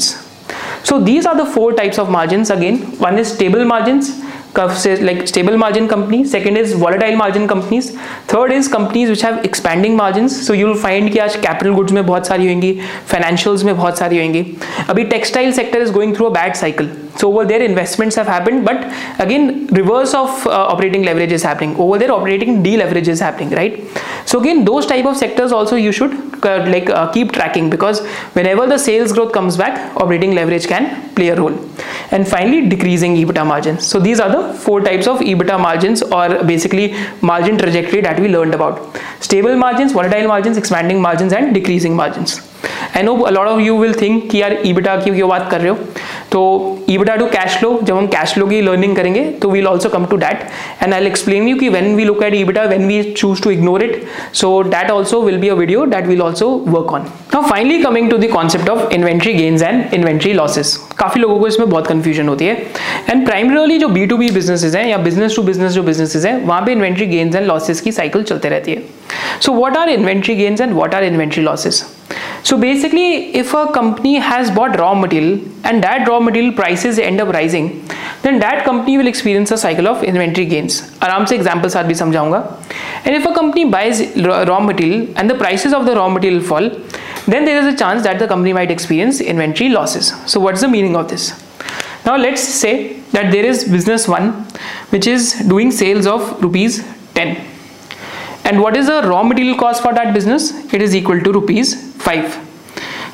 so 0.85 0.99
these 0.99 1.27
are 1.27 1.35
the 1.35 1.45
four 1.55 1.73
types 1.75 1.99
of 1.99 2.11
margins 2.11 2.51
again 2.53 2.83
one 3.01 3.19
is 3.19 3.29
stable 3.29 3.65
margins, 3.71 4.11
like 4.56 5.28
stable 5.28 5.58
margin 5.58 5.88
companies 5.88 6.32
second 6.32 6.58
is 6.58 6.74
volatile 6.74 7.16
margin 7.16 7.48
companies 7.48 7.92
third 8.28 8.52
is 8.52 8.68
companies 8.68 9.10
which 9.10 9.22
have 9.22 9.44
expanding 9.46 9.96
margins 9.96 10.46
so 10.46 10.54
you 10.54 10.66
will 10.66 10.82
find 10.88 11.12
कि 11.12 11.20
आज 11.20 11.38
capital 11.46 11.76
goods 11.76 11.92
में 11.92 12.06
बहुत 12.06 12.28
सारी 12.28 12.48
होंगी 12.48 12.74
financials 13.12 13.64
में 13.64 13.76
बहुत 13.78 13.98
सारी 13.98 14.20
होंगी 14.20 14.44
अभी 14.90 15.06
textile 15.10 15.54
sector 15.60 15.82
is 15.86 15.94
going 15.98 16.14
through 16.16 16.28
a 16.28 16.34
bad 16.40 16.58
cycle 16.64 16.90
so 17.18 17.30
over 17.32 17.46
there 17.46 17.62
investments 17.62 18.16
have 18.16 18.28
happened 18.28 18.66
but 18.66 18.86
again 19.20 19.68
reverse 19.68 20.14
of 20.14 20.48
uh, 20.48 20.52
operating 20.52 21.04
leverage 21.04 21.32
is 21.32 21.44
happening 21.44 21.76
over 21.78 21.98
there 21.98 22.12
operating 22.12 22.62
deleverage 22.64 23.08
is 23.08 23.20
happening 23.20 23.50
right 23.52 23.80
so 24.26 24.40
again 24.40 24.66
those 24.66 24.86
type 24.86 25.06
of 25.06 25.18
sectors 25.18 25.52
also 25.52 25.76
you 25.76 25.92
should 25.92 26.14
uh, 26.46 26.66
like 26.68 26.90
uh, 26.90 27.12
keep 27.12 27.32
tracking 27.32 27.70
because 27.70 28.02
whenever 28.34 28.68
the 28.68 28.78
sales 28.78 29.12
growth 29.14 29.32
comes 29.32 29.58
back 29.58 29.96
operating 29.96 30.34
leverage 30.36 30.68
can 30.68 30.90
play 31.16 31.30
a 31.30 31.36
role 31.36 31.58
and 32.12 32.28
finally 32.28 32.68
decreasing 32.68 33.16
EBITDA 33.16 33.46
margins. 33.46 33.86
So 33.86 34.00
these 34.00 34.20
are 34.20 34.30
the 34.30 34.45
four 34.55 34.81
types 34.81 35.07
of 35.07 35.21
EBITDA 35.21 35.61
margins 35.61 36.03
or 36.03 36.43
basically 36.45 36.95
margin 37.21 37.59
trajectory 37.59 38.01
that 38.01 38.19
we 38.21 38.29
learned 38.29 38.55
about. 38.55 38.97
Stable 39.21 39.57
margins, 39.57 39.93
volatile 39.93 40.29
margins, 40.29 40.57
expanding 40.57 41.01
margins 41.01 41.33
and 41.33 41.55
decreasing 41.55 41.95
margins. 41.95 42.41
Know 43.05 43.27
a 43.27 43.31
lot 43.31 43.47
of 43.47 43.59
you 43.61 43.75
will 43.77 43.95
think 43.95 44.31
कि 44.31 44.41
यार 44.41 44.53
EBITDA 44.67 45.05
की 45.05 45.11
क्यों 45.11 45.29
बात 45.29 45.49
कर 45.51 45.61
रहे 45.61 45.69
हो? 45.69 45.75
तो 46.33 46.41
EBITDA 46.91 47.17
to 47.19 47.27
cash 47.27 47.57
flow 47.59 47.79
जब 47.83 47.97
हम 47.97 48.07
कैश 48.07 48.33
फ्लो 48.35 48.47
की 48.47 48.61
लर्निंग 48.61 48.95
करेंगे 48.97 49.25
तो 49.43 49.51
we'll 49.51 49.67
also 49.67 49.89
come 49.89 50.07
to 50.07 50.17
that 50.17 50.41
and 50.83 50.95
I 50.95 51.07
explain 51.07 51.49
you 51.49 51.57
कि 51.57 51.69
when 51.69 51.95
we 51.97 52.05
look 52.05 52.23
at 52.23 52.35
EBITDA 52.35 52.67
when 52.69 52.87
we 52.89 53.03
choose 53.13 53.43
to 53.43 53.51
ignore 53.51 53.83
it 53.85 54.03
so 54.35 54.63
that 54.65 54.91
also 54.91 55.21
will 55.23 55.37
be 55.39 55.49
a 55.49 55.55
video 55.55 55.85
that 55.87 56.07
will 56.07 56.23
also 56.23 56.49
work 56.69 56.93
on 56.93 57.01
now 57.35 57.43
finally 57.43 57.83
coming 57.83 58.11
to 58.11 58.19
the 58.19 58.31
concept 58.33 58.69
of 58.69 58.93
inventory 58.95 59.33
gains 59.33 59.63
and 59.63 59.95
inventory 59.95 60.33
losses 60.33 60.77
काफ़ी 60.99 61.21
लोगों 61.21 61.39
को 61.41 61.47
इसमें 61.49 61.69
बहुत 61.69 61.87
confusion 61.87 62.29
होती 62.29 62.47
है। 62.47 62.55
And 63.11 63.25
primarily 63.27 63.79
जो 63.79 63.89
B 63.89 64.07
to 64.07 64.17
B 64.17 64.31
businesses 64.31 64.75
हैं, 64.75 64.87
या 64.87 64.99
बिज़नेस 64.99 65.37
टू 65.37 65.43
बिज़नेस 65.43 65.73
जो 65.73 65.83
बिजनेसेस 65.83 66.25
हैं, 66.27 66.41
वहाँ 66.45 66.63
पे 66.67 66.73
इन्वेंट्री 66.73 67.07
गेन्स 67.07 67.37
एंड 67.37 67.47
लॉसेस 67.47 67.81
की 67.81 67.93
साइकिल 67.93 68.23
चलते 68.23 68.49
रहती 68.49 68.73
है। 68.73 68.83
So 69.41 69.53
what 69.53 69.77
are 69.77 69.89
inventory 69.89 70.35
gains 70.35 70.61
and 70.61 70.73
what 70.73 70.95
are 70.95 71.05
inventory 71.05 71.43
losses 71.43 71.85
So 72.46 72.58
basically, 72.58 73.36
if 73.36 73.54
a 73.54 73.68
company 73.72 74.16
has 74.16 74.50
bought 74.52 74.80
raw 74.80 74.94
material 74.94 75.40
and 75.64 75.84
that 75.84 76.08
raw 76.08 76.20
material 76.20 76.54
prices 76.54 76.98
end 77.00 77.22
up 77.22 77.34
rising, 77.34 77.88
then 78.24 78.40
that 78.40 78.66
company 78.66 78.98
will 78.98 79.08
experience 79.08 79.52
a 79.52 79.58
cycle 79.58 79.88
of 79.88 80.04
inventory 80.04 80.46
gains. 80.46 80.82
आराम 81.04 81.26
से 81.26 81.38
example 81.38 81.70
साथ 81.70 81.84
भी 81.84 81.96
समझाऊंगा. 81.96 82.42
And 83.06 83.16
if 83.16 83.26
a 83.26 83.34
company 83.34 83.66
buys 83.66 84.02
raw 84.50 84.60
material 84.60 85.08
and 85.18 85.30
the 85.30 85.36
prices 85.36 85.74
of 85.74 85.86
the 85.86 85.96
raw 85.96 86.10
material 86.10 86.42
fall, 86.42 86.70
then 87.28 87.46
there 87.46 87.60
is 87.60 87.74
a 87.74 87.78
chance 87.78 88.04
that 88.04 88.20
the 88.20 88.28
company 88.28 88.54
might 88.54 88.72
experience 88.72 89.22
inventory 89.22 89.70
losses. 89.70 90.14
So 90.26 90.40
what's 90.40 90.62
the 90.62 90.68
meaning 90.68 90.96
of 90.96 91.08
this? 91.10 91.32
Now 92.06 92.18
let's 92.18 92.42
say 92.42 93.00
that 93.12 93.32
there 93.32 93.46
is 93.46 93.64
business 93.64 94.08
one 94.08 94.32
which 94.90 95.08
is 95.08 95.34
doing 95.48 95.72
sales 95.72 96.08
of 96.08 96.42
rupees 96.42 96.84
10 97.14 97.38
and 98.47 98.61
what 98.61 98.77
is 98.77 98.87
the 98.87 99.03
raw 99.03 99.23
material 99.23 99.57
cost 99.57 99.83
for 99.83 99.93
that 99.93 100.15
business? 100.15 100.51
It 100.73 100.81
is 100.81 100.95
equal 100.95 101.21
to 101.21 101.33
rupees 101.33 101.75
5 102.03 102.47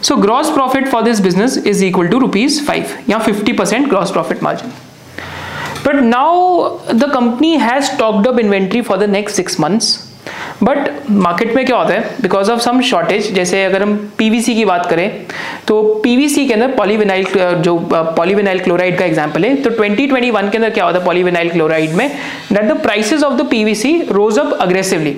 so 0.03 0.21
gross 0.21 0.51
profit 0.51 0.89
for 0.89 1.03
this 1.05 1.21
business 1.21 1.57
is 1.57 1.81
equal 1.81 2.09
to 2.09 2.19
rupees 2.19 2.61
5 2.67 3.09
yeah 3.09 3.23
50% 3.25 3.89
gross 3.89 4.11
profit 4.11 4.43
margin. 4.43 4.73
But 5.85 6.03
now 6.03 6.79
the 7.03 7.09
company 7.13 7.57
has 7.57 7.91
stocked 7.91 8.27
up 8.27 8.39
inventory 8.39 8.83
for 8.83 8.97
the 8.99 9.07
next 9.07 9.35
6 9.37 9.59
months 9.61 10.12
but 10.63 11.11
market 11.11 11.55
में 11.55 11.65
क्या 11.67 11.77
होता 11.77 11.95
है? 11.95 12.01
Because 12.23 12.51
of 12.51 12.61
some 12.61 12.81
shortage 12.81 13.33
जैसे 13.35 13.65
अगर 13.65 13.83
हम 13.83 13.97
PVC 14.19 14.55
की 14.55 14.65
बात 14.65 14.87
करें 14.91 15.25
तो 15.69 15.83
पीवीसी 16.05 16.47
के 16.47 16.53
अंदर 16.55 16.73
पॉलीविनाइल 16.77 17.27
जो 17.63 17.77
पॉलीविनाइल 17.93 18.59
क्लोराइड 18.61 18.99
का 18.99 19.05
एग्जांपल 19.05 19.45
है 19.45 19.55
तो 19.63 19.71
2021 19.71 20.51
के 20.51 20.59
अंदर 20.59 20.71
क्या 20.71 20.85
होता 20.85 20.99
है 20.99 21.05
पॉलीविनाइल 21.05 21.51
क्लोराइड 21.51 21.95
में? 21.95 22.09
That 22.53 22.65
the 22.65 22.81
prices 22.83 23.23
of 23.23 23.35
the 23.43 23.47
PVC 23.51 24.01
rose 24.11 24.39
up 24.39 24.53
aggressively 24.61 25.11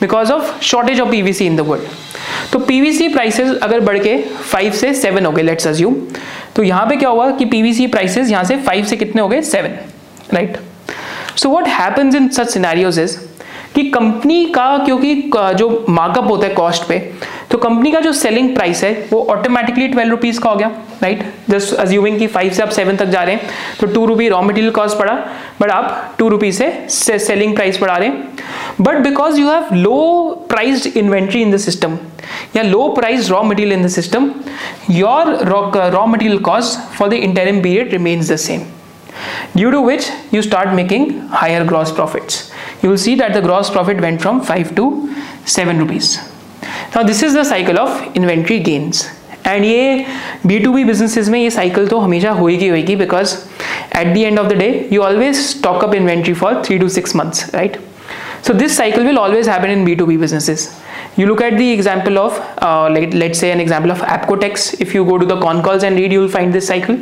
because 0.00 0.32
of 0.32 0.60
shortage 0.64 1.00
of 1.00 1.10
PVC 1.10 1.46
in 1.46 1.56
the 1.56 1.60
world 1.68 2.50
तो 2.52 2.58
पीवीसी 2.58 3.08
प्राइसेस 3.08 3.56
अगर 3.62 3.80
बढ़ 3.80 3.98
के 3.98 4.16
फाइव 4.50 4.72
से 4.72 4.92
सेवन 4.94 5.26
हो 5.26 5.32
गए 5.32 5.42
लेट्स 5.42 5.66
अज्यूम 5.68 5.96
तो 6.56 6.62
यहाँ 6.62 6.86
पे 6.86 6.96
क्या 6.96 7.08
हुआ 7.08 7.30
कि 7.30 7.44
पीवीसी 7.44 7.86
प्राइसेस 7.86 8.30
यहाँ 8.30 8.44
से 8.44 8.56
फाइव 8.66 8.84
से 8.84 8.96
कितने 8.96 9.22
हो 9.22 9.28
गए? 9.28 9.40
Seven 9.42 9.78
right 10.34 10.58
so 11.36 11.48
what 11.48 11.68
happens 11.68 12.14
in 12.14 12.28
such 12.28 12.50
scenarios 12.50 12.98
is 12.98 13.16
कि 13.74 13.82
कंपनी 13.90 14.44
का, 14.54 14.76
क्योंकि 14.78 15.14
जो 15.34 15.84
मार्कअप 15.88 16.30
होता 16.30 16.46
है 16.46 16.54
कॉस्ट 16.54 16.88
पे 16.88 16.98
तो 17.50 17.58
कंपनी 17.58 17.90
का 17.92 18.00
जो 18.00 18.12
सेलिंग 18.12 18.54
प्राइस 18.54 18.82
है, 18.84 18.92
वो 19.12 19.22
ऑटोमेटिकली 19.30 19.88
ट्वेल्व 19.88 20.10
रुपीज़ 20.10 20.40
का 20.40 20.50
हो 20.50 20.56
गया 20.56 20.70
राइट 21.02 21.22
जस्ट 21.50 21.74
अज्यूमिंग 21.74 22.18
कि 22.18 22.26
फाइव 22.26 22.52
से 22.52 22.62
आप 22.62 22.68
सेवन 22.70 22.96
तक 22.96 23.06
जा 23.06 23.22
रहे 23.22 23.34
हैं 23.34 23.48
तो 23.80 23.86
two 23.86 24.04
rupee 24.06 24.28
raw 24.28 24.40
material 24.42 24.70
cost 24.72 24.98
पड़ा 24.98 25.12
बट 25.60 25.70
आप 25.70 26.14
टू 26.18 26.28
रुपी 26.28 26.52
से 26.52 26.70
सेलिंग 26.88 27.54
प्राइस 27.54 27.80
बढ़ा 27.80 27.96
रहे 27.96 28.08
हैं। 28.08 28.28
But 28.80 28.96
because 29.02 29.40
you 29.40 29.48
have 29.50 29.74
low 29.74 29.98
priced 30.50 30.96
inventory 30.96 31.42
in 31.42 31.52
the 31.52 31.56
system 31.58 31.98
या 32.56 32.62
low 32.62 32.88
price 32.98 33.30
raw 33.30 33.42
material 33.42 33.72
in 33.72 33.84
the 33.84 33.88
system 33.90 34.30
your 34.90 35.36
raw 35.92 36.06
material 36.06 36.38
cost 36.50 36.96
for 36.96 37.08
the 37.08 37.12
interim 37.12 37.62
period 37.62 37.92
remains 37.92 38.32
the 38.32 38.36
same 38.46 38.60
due 39.56 39.70
to 39.72 39.86
which 39.86 40.10
you 40.34 40.42
start 40.42 40.70
making 40.70 41.06
higher 41.30 41.64
gross 41.64 41.94
profits. 41.96 42.36
you 42.83 42.89
will 42.91 43.01
see 43.07 43.15
that 43.23 43.33
the 43.33 43.41
gross 43.47 43.73
profit 43.77 44.05
went 44.07 44.21
from 44.21 44.41
5 44.51 44.75
to 44.79 44.87
7 45.57 45.83
rupees 45.83 46.13
now 46.95 47.03
this 47.11 47.23
is 47.27 47.37
the 47.41 47.45
cycle 47.55 47.83
of 47.87 47.99
inventory 48.21 48.61
gains 48.71 49.05
and 49.45 49.65
ये 49.65 50.05
B 50.47 50.59
to 50.59 50.71
B 50.73 50.83
businesses 50.85 51.29
में 51.29 51.39
ये 51.39 51.49
cycle 51.51 51.87
तो 51.87 51.97
हमेशा 51.99 52.31
होएगी 52.31 52.67
होएगी 52.69 52.95
because 52.95 53.33
at 53.95 54.13
the 54.13 54.17
end 54.17 54.39
of 54.39 54.45
the 54.51 54.57
day 54.57 54.69
you 54.91 55.01
always 55.03 55.35
stock 55.47 55.83
up 55.83 55.95
inventory 55.95 56.33
for 56.33 56.61
three 56.65 56.77
to 56.79 56.87
six 56.89 57.15
months 57.15 57.49
right 57.55 57.77
so 58.45 58.53
this 58.53 58.75
cycle 58.75 59.05
will 59.05 59.19
always 59.19 59.47
happen 59.47 59.69
in 59.73 59.85
b2b 59.87 60.15
businesses 60.21 60.63
You 61.18 61.26
look 61.26 61.40
at 61.40 61.58
the 61.58 61.68
example 61.72 62.16
of 62.16 62.38
uh, 62.62 62.88
like, 62.90 63.12
let's 63.12 63.38
say 63.38 63.50
an 63.50 63.60
example 63.60 63.90
of 63.90 63.98
apcotex 64.16 64.80
if 64.80 64.94
you 64.94 65.04
go 65.04 65.18
to 65.18 65.26
the 65.26 65.38
con 65.40 65.62
calls 65.62 65.82
and 65.82 65.96
read 65.96 66.12
you 66.12 66.20
will 66.20 66.34
find 66.38 66.54
this 66.54 66.66
cycle 66.72 66.96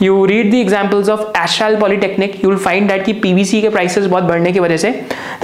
you 0.00 0.26
read 0.26 0.52
the 0.52 0.60
examples 0.60 1.08
of 1.08 1.24
astral 1.36 1.76
polytechnic 1.76 2.42
you 2.42 2.48
will 2.48 2.62
find 2.68 2.90
that 2.90 3.04
ki 3.08 3.14
pvc 3.24 3.64
ke 3.64 3.72
prices 3.78 4.12
bahut 4.14 4.30
badhne 4.30 4.54
ki 4.58 4.64
wajah 4.66 4.84
se 4.86 4.94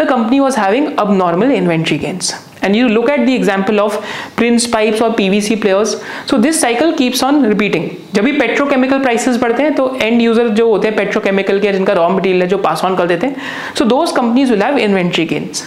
the 0.03 0.07
company 0.13 0.41
was 0.47 0.63
having 0.67 0.93
abnormal 1.07 1.59
inventory 1.63 2.01
gains 2.07 2.33
and 2.63 2.77
you 2.77 2.89
look 2.89 3.09
at 3.09 3.25
the 3.27 3.35
example 3.35 3.81
of 3.81 3.95
Prince 4.37 4.67
pipes 4.67 5.01
or 5.01 5.11
PVC 5.21 5.59
players 5.61 5.95
so 6.27 6.39
this 6.47 6.61
cycle 6.61 6.93
keeps 7.01 7.23
on 7.29 7.43
repeating 7.53 7.89
जब 8.15 8.25
भी 8.25 8.33
petrochemical 8.39 9.03
prices 9.07 9.39
बढ़ते 9.43 9.63
हैं 9.63 9.75
तो 9.75 9.87
end 10.09 10.25
user 10.29 10.49
जो 10.61 10.69
होते 10.71 10.89
हैं 10.89 10.97
petrochemical 10.97 11.61
के 11.63 11.73
जिनका 11.73 11.95
raw 11.95 12.09
material 12.17 12.43
है 12.43 12.49
जो 12.55 12.63
pass 12.67 12.85
on 12.89 12.97
कर 12.99 13.07
देते 13.13 13.27
हैं 13.27 13.37
so 13.81 13.89
those 13.95 14.17
companies 14.19 14.53
will 14.55 14.67
have 14.69 14.81
inventory 14.89 15.29
gains 15.33 15.63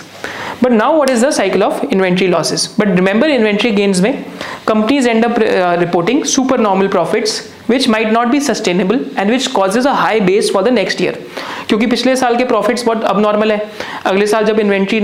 but 0.65 0.75
now 0.77 0.89
what 0.97 1.11
is 1.13 1.23
the 1.25 1.31
cycle 1.37 1.63
of 1.67 1.81
inventory 1.95 2.29
losses? 2.33 2.67
But 2.81 2.93
remember 2.99 3.29
inventory 3.37 3.71
gains 3.79 4.01
में 4.01 4.13
companies 4.67 5.09
end 5.13 5.27
up 5.29 5.41
uh, 5.47 5.73
reporting 5.81 6.23
super 6.35 6.61
normal 6.67 6.93
profits 6.93 7.41
which 7.71 7.87
might 7.95 8.13
not 8.13 8.31
be 8.31 8.39
sustainable 8.45 9.03
and 9.17 9.35
which 9.35 9.51
causes 9.57 9.85
a 9.91 9.93
high 10.05 10.19
base 10.29 10.49
for 10.55 10.63
the 10.69 10.73
next 10.77 11.03
year. 11.05 11.13
क्योंकि 11.67 11.87
पिछले 11.87 12.15
साल 12.15 12.37
के 12.37 12.45
profits 12.45 12.85
बहुत 12.85 13.03
अब 13.11 13.19
normal 13.21 13.51
है। 13.51 13.69
अगले 14.05 14.27
साल 14.27 14.45
जब 14.45 14.59
इन्वेंट्री 14.59 14.99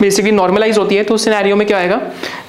बेसिकली 0.00 0.30
नॉर्मलाइज 0.32 0.78
होती 0.78 0.96
है 0.96 1.02
तो 1.04 1.14
उस 1.14 1.24
सिनेरियो 1.24 1.56
में 1.56 1.66
क्या 1.66 1.78
आएगा? 1.78 2.00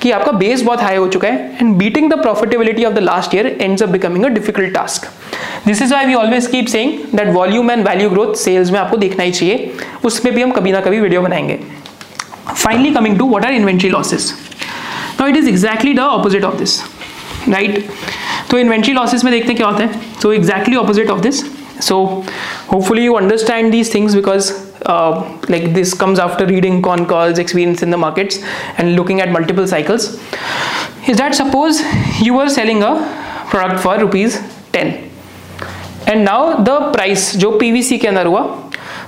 कि 0.01 0.11
आपका 0.11 0.31
बेस 0.31 0.61
बहुत 0.63 0.81
हाई 0.81 0.95
हो 0.95 1.07
चुका 1.07 1.27
है 1.27 1.57
and 1.61 1.75
beating 1.77 2.09
the 2.11 2.21
profitability 2.21 2.85
of 2.85 2.93
the 2.93 2.99
last 2.99 3.35
year 3.35 3.47
ends 3.61 3.83
up 3.83 3.89
becoming 3.89 4.25
a 4.25 4.27
difficult 4.27 4.73
task 4.75 5.07
this 5.67 5.81
is 5.81 5.93
why 5.93 6.05
we 6.05 6.13
always 6.13 6.47
keep 6.47 6.65
saying 6.67 6.93
that 7.15 7.33
volume 7.35 7.71
and 7.71 7.87
value 7.87 8.09
growth 8.09 8.33
sales 8.43 8.71
में 8.71 8.79
आपको 8.79 8.97
देखना 8.97 9.23
ही 9.23 9.31
चाहिए। 9.31 9.71
उसमें 10.05 10.33
भी 10.35 10.41
हम 10.41 10.51
कभी 10.51 10.71
ना 10.71 10.81
कभी 10.81 10.99
वीडियो 10.99 11.21
बनाएँगे। 11.21 11.59
Finally 12.47 12.91
coming 12.93 13.17
to 13.19 13.27
what 13.29 13.45
are 13.45 13.53
inventory 13.53 13.89
losses 13.89 14.33
now 15.19 15.29
it 15.29 15.37
is 15.37 15.49
exactly 15.49 15.93
the 15.93 15.99
opposite 16.17 16.43
of 16.43 16.55
this 16.57 16.81
right 17.49 17.85
तो 18.51 18.57
इन्वेंट्री 18.59 18.93
लॉसेस 18.93 19.23
में 19.23 19.33
देखते 19.33 19.47
हैं 19.47 19.57
क्या 19.57 19.67
होता 19.67 19.83
है 19.83 20.01
so 20.21 20.31
exactly 20.33 20.75
opposite 20.75 21.09
of 21.09 21.19
this 21.21 21.43
so 21.81 22.21
hopefully 22.67 23.03
you 23.03 23.17
understand 23.17 23.73
these 23.73 23.91
things 23.91 24.15
because 24.15 24.49
uh, 24.85 25.39
like 25.49 25.73
this 25.73 25.93
comes 25.93 26.19
after 26.19 26.45
reading 26.45 26.81
con 26.81 27.05
calls 27.05 27.39
experience 27.39 27.81
in 27.81 27.89
the 27.89 27.97
markets 27.97 28.39
and 28.77 28.95
looking 28.95 29.21
at 29.21 29.29
multiple 29.29 29.67
cycles 29.67 30.19
is 31.07 31.17
that 31.17 31.35
suppose 31.35 31.81
you 32.21 32.33
were 32.33 32.49
selling 32.49 32.83
a 32.83 32.93
product 33.49 33.81
for 33.81 33.97
rupees 33.99 34.39
10 34.73 35.09
and 36.07 36.25
now 36.25 36.41
the 36.63 36.79
price 36.91 37.35
जो 37.37 37.51
PVC 37.61 37.99
के 38.01 38.07
अंदर 38.07 38.25
हुआ 38.25 38.41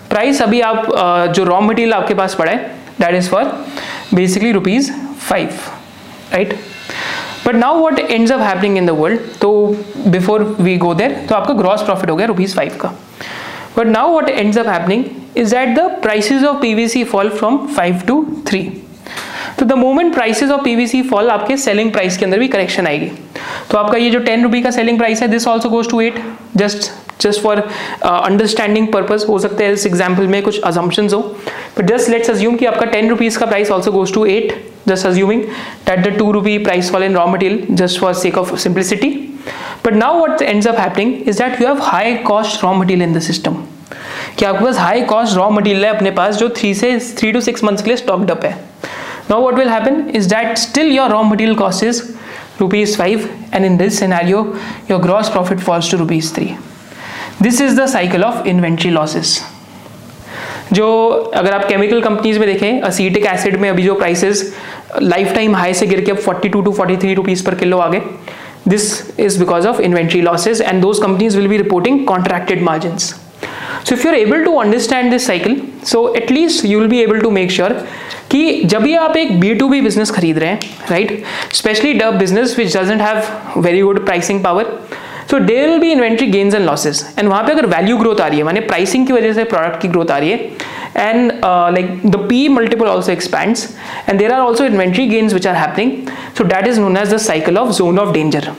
price 0.10 0.42
अभी 0.42 0.62
आप 0.62 0.86
uh, 0.86 1.34
जो 1.34 1.46
raw 1.46 1.62
material 1.62 1.94
आपके 1.94 2.14
पास 2.14 2.36
पड़ा 2.36 2.52
है 2.52 2.83
that 3.00 3.20
is 3.20 3.28
for 3.28 3.44
basically 4.20 4.54
rupees 4.54 4.92
5 5.30 5.66
right? 6.34 6.54
But 7.46 7.56
now 7.56 7.80
what 7.86 8.00
ends 8.00 8.32
up 8.32 8.42
happening 8.42 8.78
in 8.78 8.86
the 8.86 8.90
world 9.00 9.20
तो 9.42 9.50
बिफोर 10.08 10.44
वी 10.60 10.78
गो 10.78 10.94
देर 10.96 11.16
तो 11.30 11.36
आपका 11.36 11.54
ग्रॉस 11.54 11.82
प्रॉफिट 11.82 12.10
हो 12.10 12.16
गया 12.16 12.28
रुपीज़ 12.28 12.56
फाइव 12.56 12.78
का। 12.82 12.94
But 13.78 13.88
now 13.88 14.18
what 14.18 14.30
ends 14.30 14.58
up 14.58 14.68
happening 14.68 15.04
is 15.42 15.54
that 15.54 15.72
the 15.76 15.84
prices 16.02 16.44
of 16.48 16.58
PVC 16.64 17.00
fall 17.12 17.30
from 17.38 17.56
5 17.76 18.02
to 18.08 18.16
3 18.50 18.60
तो 19.60 19.66
the 19.66 19.74
moment 19.74 20.14
prices 20.14 20.52
of 20.52 20.62
P 20.64 20.76
V 20.76 20.86
C 20.88 21.02
fall 21.04 21.30
आपके 21.30 21.56
selling 21.58 21.92
price 21.92 22.18
के 22.18 22.26
अंदर 22.26 22.40
भी 22.40 22.48
करेक्शन 22.48 22.88
आएगी। 22.88 23.10
तो 23.72 23.78
आपका 23.78 23.98
ये 23.98 24.10
जो 24.12 24.20
टेन 24.20 24.44
रुपी 24.44 24.62
का 24.62 24.72
सेलिंग 24.72 24.98
प्राइस 24.98 25.22
है 25.22 25.28
this 25.28 25.48
also 25.48 25.70
goes 25.70 25.90
to 25.90 26.02
eight 26.02 26.20
just 26.58 26.92
just 27.22 27.42
for 27.42 27.60
understanding 28.04 28.88
purpose 28.94 29.26
हो 29.30 29.40
सकता 29.40 29.64
है 29.64 29.74
इस 29.74 29.86
एग्ज़ाम्पल 29.88 30.28
में 30.28 30.42
कुछ 30.44 30.62
अजम्पन 30.62 31.10
हो। 31.14 31.33
बट 31.78 31.86
जस्ट 31.86 32.10
लेट्स 32.10 32.30
अज्यूम 32.30 32.56
कि 32.56 32.66
आपका 32.66 32.86
टेन 32.86 33.10
रुपीज़ 33.10 33.40
का 33.40 33.46
price 33.46 33.72
also 33.72 33.92
goes 33.92 34.14
to 34.14 34.26
eight 34.26 34.54
just 34.88 35.08
assuming 35.08 35.44
that 35.88 36.00
the 36.08 36.18
two 36.18 36.32
rupee 36.32 36.58
price 36.64 36.92
fall 36.92 37.04
in 37.04 37.16
raw 37.16 37.28
material 37.28 37.76
just 37.76 38.00
for 38.00 38.14
sake 38.14 38.38
of 38.38 38.56
simplicity 38.64 39.10
but 39.86 39.94
now 39.94 40.24
what 40.24 40.42
ends 40.42 40.68
up 40.68 40.80
happening 40.80 41.14
is 41.28 41.44
that 41.44 41.62
you 41.62 41.68
have 41.68 41.82
high 41.84 42.16
cost 42.32 42.64
raw 42.64 42.74
material 42.74 43.08
in 43.08 43.14
the 43.14 43.22
system 43.22 43.58
कि 44.38 44.46
आपके 44.46 44.66
पास 44.66 44.78
high 44.80 45.02
cost 45.14 45.38
raw 45.38 45.50
material 45.50 45.86
है 45.86 45.96
अपने 45.96 46.12
पास 46.12 46.36
जो 46.36 46.50
three 46.58 46.74
से 46.74 46.98
three 47.18 47.32
to 47.32 47.42
six 47.42 47.64
months 47.64 47.82
के 47.82 47.90
लिए 47.90 47.98
stocked 47.98 48.32
up 48.32 48.46
है। 48.46 48.56
Now 49.30 49.36
what 49.42 49.56
will 49.56 49.70
happen 49.70 50.00
is 50.20 50.26
that 50.32 50.58
still 50.62 50.90
your 50.94 51.04
raw 51.12 51.24
material 51.28 51.56
cost 51.60 51.84
is 51.90 52.00
rupees 52.62 52.96
5 53.02 53.28
and 53.54 53.68
in 53.68 53.78
this 53.82 54.00
scenario 54.00 54.42
your 54.90 55.00
gross 55.06 55.30
profit 55.36 55.64
falls 55.68 55.92
to 55.92 56.00
rupees 56.02 56.32
3 56.40 56.58
this 57.48 57.62
is 57.68 57.78
the 57.78 57.88
cycle 57.94 58.26
of 58.32 58.46
inventory 58.54 58.92
losses. 58.98 59.32
जो 60.72 60.88
अगर 61.36 61.52
आप 61.54 61.68
chemical 61.68 62.02
companies 62.02 62.40
में 62.40 62.48
देखें 62.48 62.82
असीटिक 62.82 63.26
acid 63.26 63.60
में 63.60 63.70
अभी 63.70 63.84
जो 63.84 63.96
prices 63.96 64.54
life 65.02 65.34
time 65.36 65.56
high 65.56 65.74
से 65.74 65.88
गिर 65.88 66.02
के 66.02 66.12
अब 66.12 66.20
42 66.20 66.52
टू 66.54 66.74
43 66.80 67.16
रुपीस 67.16 67.42
पर 67.42 67.56
किलो 67.56 67.78
आ 67.78 67.88
गए 67.90 68.02
this 68.68 69.20
is 69.20 69.40
because 69.40 69.68
of 69.68 69.82
inventory 69.82 70.22
losses 70.22 70.62
and 70.62 70.82
those 70.82 71.02
companies 71.02 71.38
will 71.38 71.48
be 71.48 71.58
reporting 71.58 72.06
contracted 72.08 72.64
margins 72.64 73.14
so, 73.84 73.96
if 73.96 74.04
you're 74.04 74.16
able 74.16 74.44
to 74.44 74.58
understand 74.60 75.12
this 75.12 75.26
cycle, 75.26 75.56
so 75.84 76.16
at 76.16 76.30
least 76.30 76.64
you 76.64 76.80
will 76.80 76.88
be 76.88 77.02
able 77.02 77.20
to 77.20 77.32
make 77.32 77.52
sure 77.52 77.72
कि 78.32 78.62
जब 78.66 78.82
भी 78.82 78.94
आप 78.96 79.18
एक 79.18 79.40
B 79.40 79.54
to 79.56 79.68
B 79.70 79.80
business 79.82 80.12
खरीद 80.12 80.38
रहे 80.40 80.50
हैं 80.50 80.88
right 80.90 81.24
specially 81.54 81.94
dub 81.94 82.16
business 82.18 82.58
which 82.58 82.78
doesn't 82.78 83.02
have 83.02 83.60
very 83.62 83.82
good 83.82 84.06
pricing 84.06 84.44
power 84.44 84.72
so 85.31 85.39
there 85.39 85.69
will 85.69 85.79
be 85.79 85.91
inventory 85.93 86.27
gains 86.27 86.55
and 86.55 86.65
losses 86.67 87.05
and 87.19 87.29
वहाँ 87.29 87.43
पे 87.45 87.53
अगर 87.53 87.67
वैल्यू 87.77 87.97
ग्रोथ 87.99 88.21
आ 88.21 88.27
रही 88.27 88.39
है 88.39 88.45
माने 88.45 88.61
प्राइसिंग 88.73 89.07
की 89.07 89.13
वजह 89.13 89.33
से 89.35 89.45
प्रोडक्ट 89.55 89.81
की 89.83 89.89
ग्रोथ 89.89 90.11
आ 90.11 90.19
रही 90.19 90.31
है 90.31 90.51
and 90.99 91.33
uh, 91.45 91.71
like 91.71 92.03
the 92.03 92.19
P 92.29 92.49
multiple 92.49 92.87
also 92.87 93.13
expands 93.13 93.77
and 94.07 94.19
there 94.21 94.33
are 94.33 94.41
also 94.41 94.65
inventory 94.67 95.07
gains 95.09 95.35
which 95.35 95.47
are 95.47 95.55
happening 95.55 96.11
so 96.35 96.45
that 96.45 96.67
is 96.67 96.79
known 96.79 96.97
as 96.97 97.11
the 97.11 97.19
cycle 97.19 97.59
of 97.59 97.75
zone 97.75 97.99
of 97.99 98.13
danger 98.15 98.55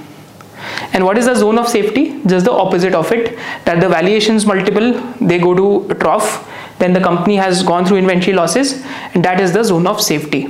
and 0.93 1.03
what 1.05 1.17
is 1.17 1.25
the 1.25 1.35
zone 1.35 1.57
of 1.57 1.67
safety 1.67 2.21
just 2.27 2.45
the 2.45 2.51
opposite 2.51 2.93
of 2.93 3.11
it 3.11 3.37
that 3.65 3.81
the 3.81 3.89
valuations 3.89 4.45
multiple 4.45 4.93
they 5.19 5.39
go 5.39 5.53
to 5.53 5.93
trough 5.95 6.31
then 6.79 6.93
the 6.93 7.03
company 7.09 7.35
has 7.35 7.63
gone 7.63 7.85
through 7.85 7.97
inventory 7.97 8.33
losses 8.33 8.81
and 9.13 9.25
that 9.25 9.39
is 9.39 9.53
the 9.53 9.63
zone 9.63 9.87
of 9.87 10.01
safety 10.01 10.41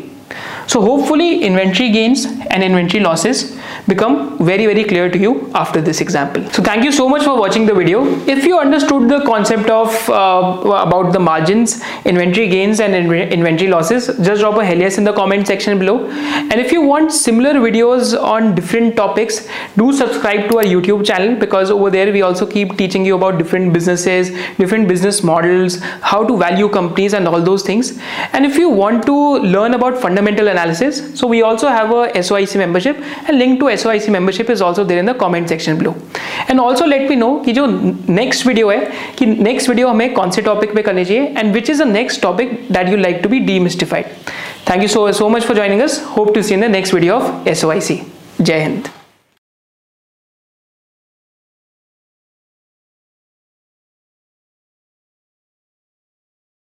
so 0.66 0.80
hopefully 0.80 1.42
inventory 1.44 1.90
gains 1.90 2.24
and 2.24 2.62
inventory 2.62 3.02
losses 3.02 3.56
become 3.86 4.38
very 4.38 4.66
very 4.66 4.84
clear 4.84 5.10
to 5.10 5.18
you 5.18 5.50
after 5.54 5.80
this 5.80 6.00
example. 6.00 6.42
So 6.50 6.62
thank 6.62 6.84
you 6.84 6.92
so 6.92 7.08
much 7.08 7.24
for 7.24 7.38
watching 7.38 7.66
the 7.66 7.74
video. 7.74 8.04
If 8.26 8.44
you 8.44 8.58
understood 8.58 9.08
the 9.08 9.20
concept 9.24 9.68
of 9.70 9.88
uh, 10.08 10.62
about 10.86 11.12
the 11.12 11.20
margins, 11.20 11.82
inventory 12.04 12.48
gains 12.48 12.80
and 12.80 12.94
inventory 12.94 13.70
losses, 13.70 14.06
just 14.22 14.40
drop 14.40 14.58
a 14.58 14.64
hell 14.64 14.78
yes 14.78 14.98
in 14.98 15.04
the 15.04 15.12
comment 15.12 15.46
section 15.46 15.78
below. 15.78 16.08
And 16.08 16.54
if 16.54 16.72
you 16.72 16.82
want 16.82 17.12
similar 17.12 17.54
videos 17.54 18.20
on 18.20 18.54
different 18.54 18.96
topics, 18.96 19.46
do 19.76 19.92
subscribe 19.92 20.48
to 20.50 20.58
our 20.58 20.64
YouTube 20.64 21.04
channel 21.04 21.36
because 21.36 21.70
over 21.70 21.90
there 21.90 22.12
we 22.12 22.22
also 22.22 22.46
keep 22.46 22.76
teaching 22.76 23.04
you 23.04 23.16
about 23.16 23.38
different 23.38 23.72
businesses, 23.72 24.30
different 24.56 24.88
business 24.88 25.22
models, 25.22 25.80
how 26.00 26.26
to 26.26 26.36
value 26.36 26.68
companies 26.68 27.14
and 27.14 27.28
all 27.28 27.40
those 27.40 27.62
things. 27.62 27.98
And 28.32 28.44
if 28.44 28.56
you 28.56 28.68
want 28.68 29.04
to 29.06 29.14
learn 29.38 29.74
about 29.74 29.98
fundamental 30.00 30.48
analysis 30.54 31.02
so 31.20 31.30
we 31.34 31.42
also 31.50 31.72
have 31.76 31.94
a 31.98 32.02
SOIC 32.22 32.56
membership 32.62 33.02
A 33.28 33.36
link 33.40 33.60
to 33.60 33.70
SOIC 33.74 34.08
membership 34.16 34.50
is 34.56 34.64
also 34.68 34.84
there 34.90 35.04
in 35.04 35.12
the 35.12 35.16
comment 35.24 35.54
section 35.54 35.78
below 35.82 35.94
and 36.48 36.64
also 36.66 36.90
let 36.94 37.08
me 37.10 37.20
know 37.22 37.32
कि 37.44 37.52
जो 37.58 37.66
next 38.22 38.48
video 38.50 38.70
है 38.70 38.80
कि 39.18 39.26
next 39.50 39.72
video 39.72 39.90
हमें 39.90 40.08
कौन 40.14 40.30
से 40.30 40.42
topic 40.48 40.74
पे 40.74 40.82
करनी 40.88 41.04
चाहिए 41.04 41.34
and 41.42 41.60
which 41.60 41.72
is 41.74 41.84
the 41.84 41.90
next 41.92 42.24
topic 42.26 42.58
that 42.78 42.92
you 42.94 43.04
like 43.04 43.22
to 43.28 43.32
be 43.36 43.44
demystified 43.52 44.10
thank 44.66 44.88
you 44.88 44.92
so 44.96 45.06
so 45.22 45.30
much 45.36 45.48
for 45.52 45.60
joining 45.62 45.86
us 45.88 46.02
hope 46.18 46.34
to 46.34 46.42
see 46.42 46.54
you 46.54 46.60
in 46.62 46.68
the 46.68 46.74
next 46.80 46.98
video 46.98 47.22
of 47.22 47.56
SOIC 47.62 48.02
जय 48.40 48.60
हिंद 48.60 49.03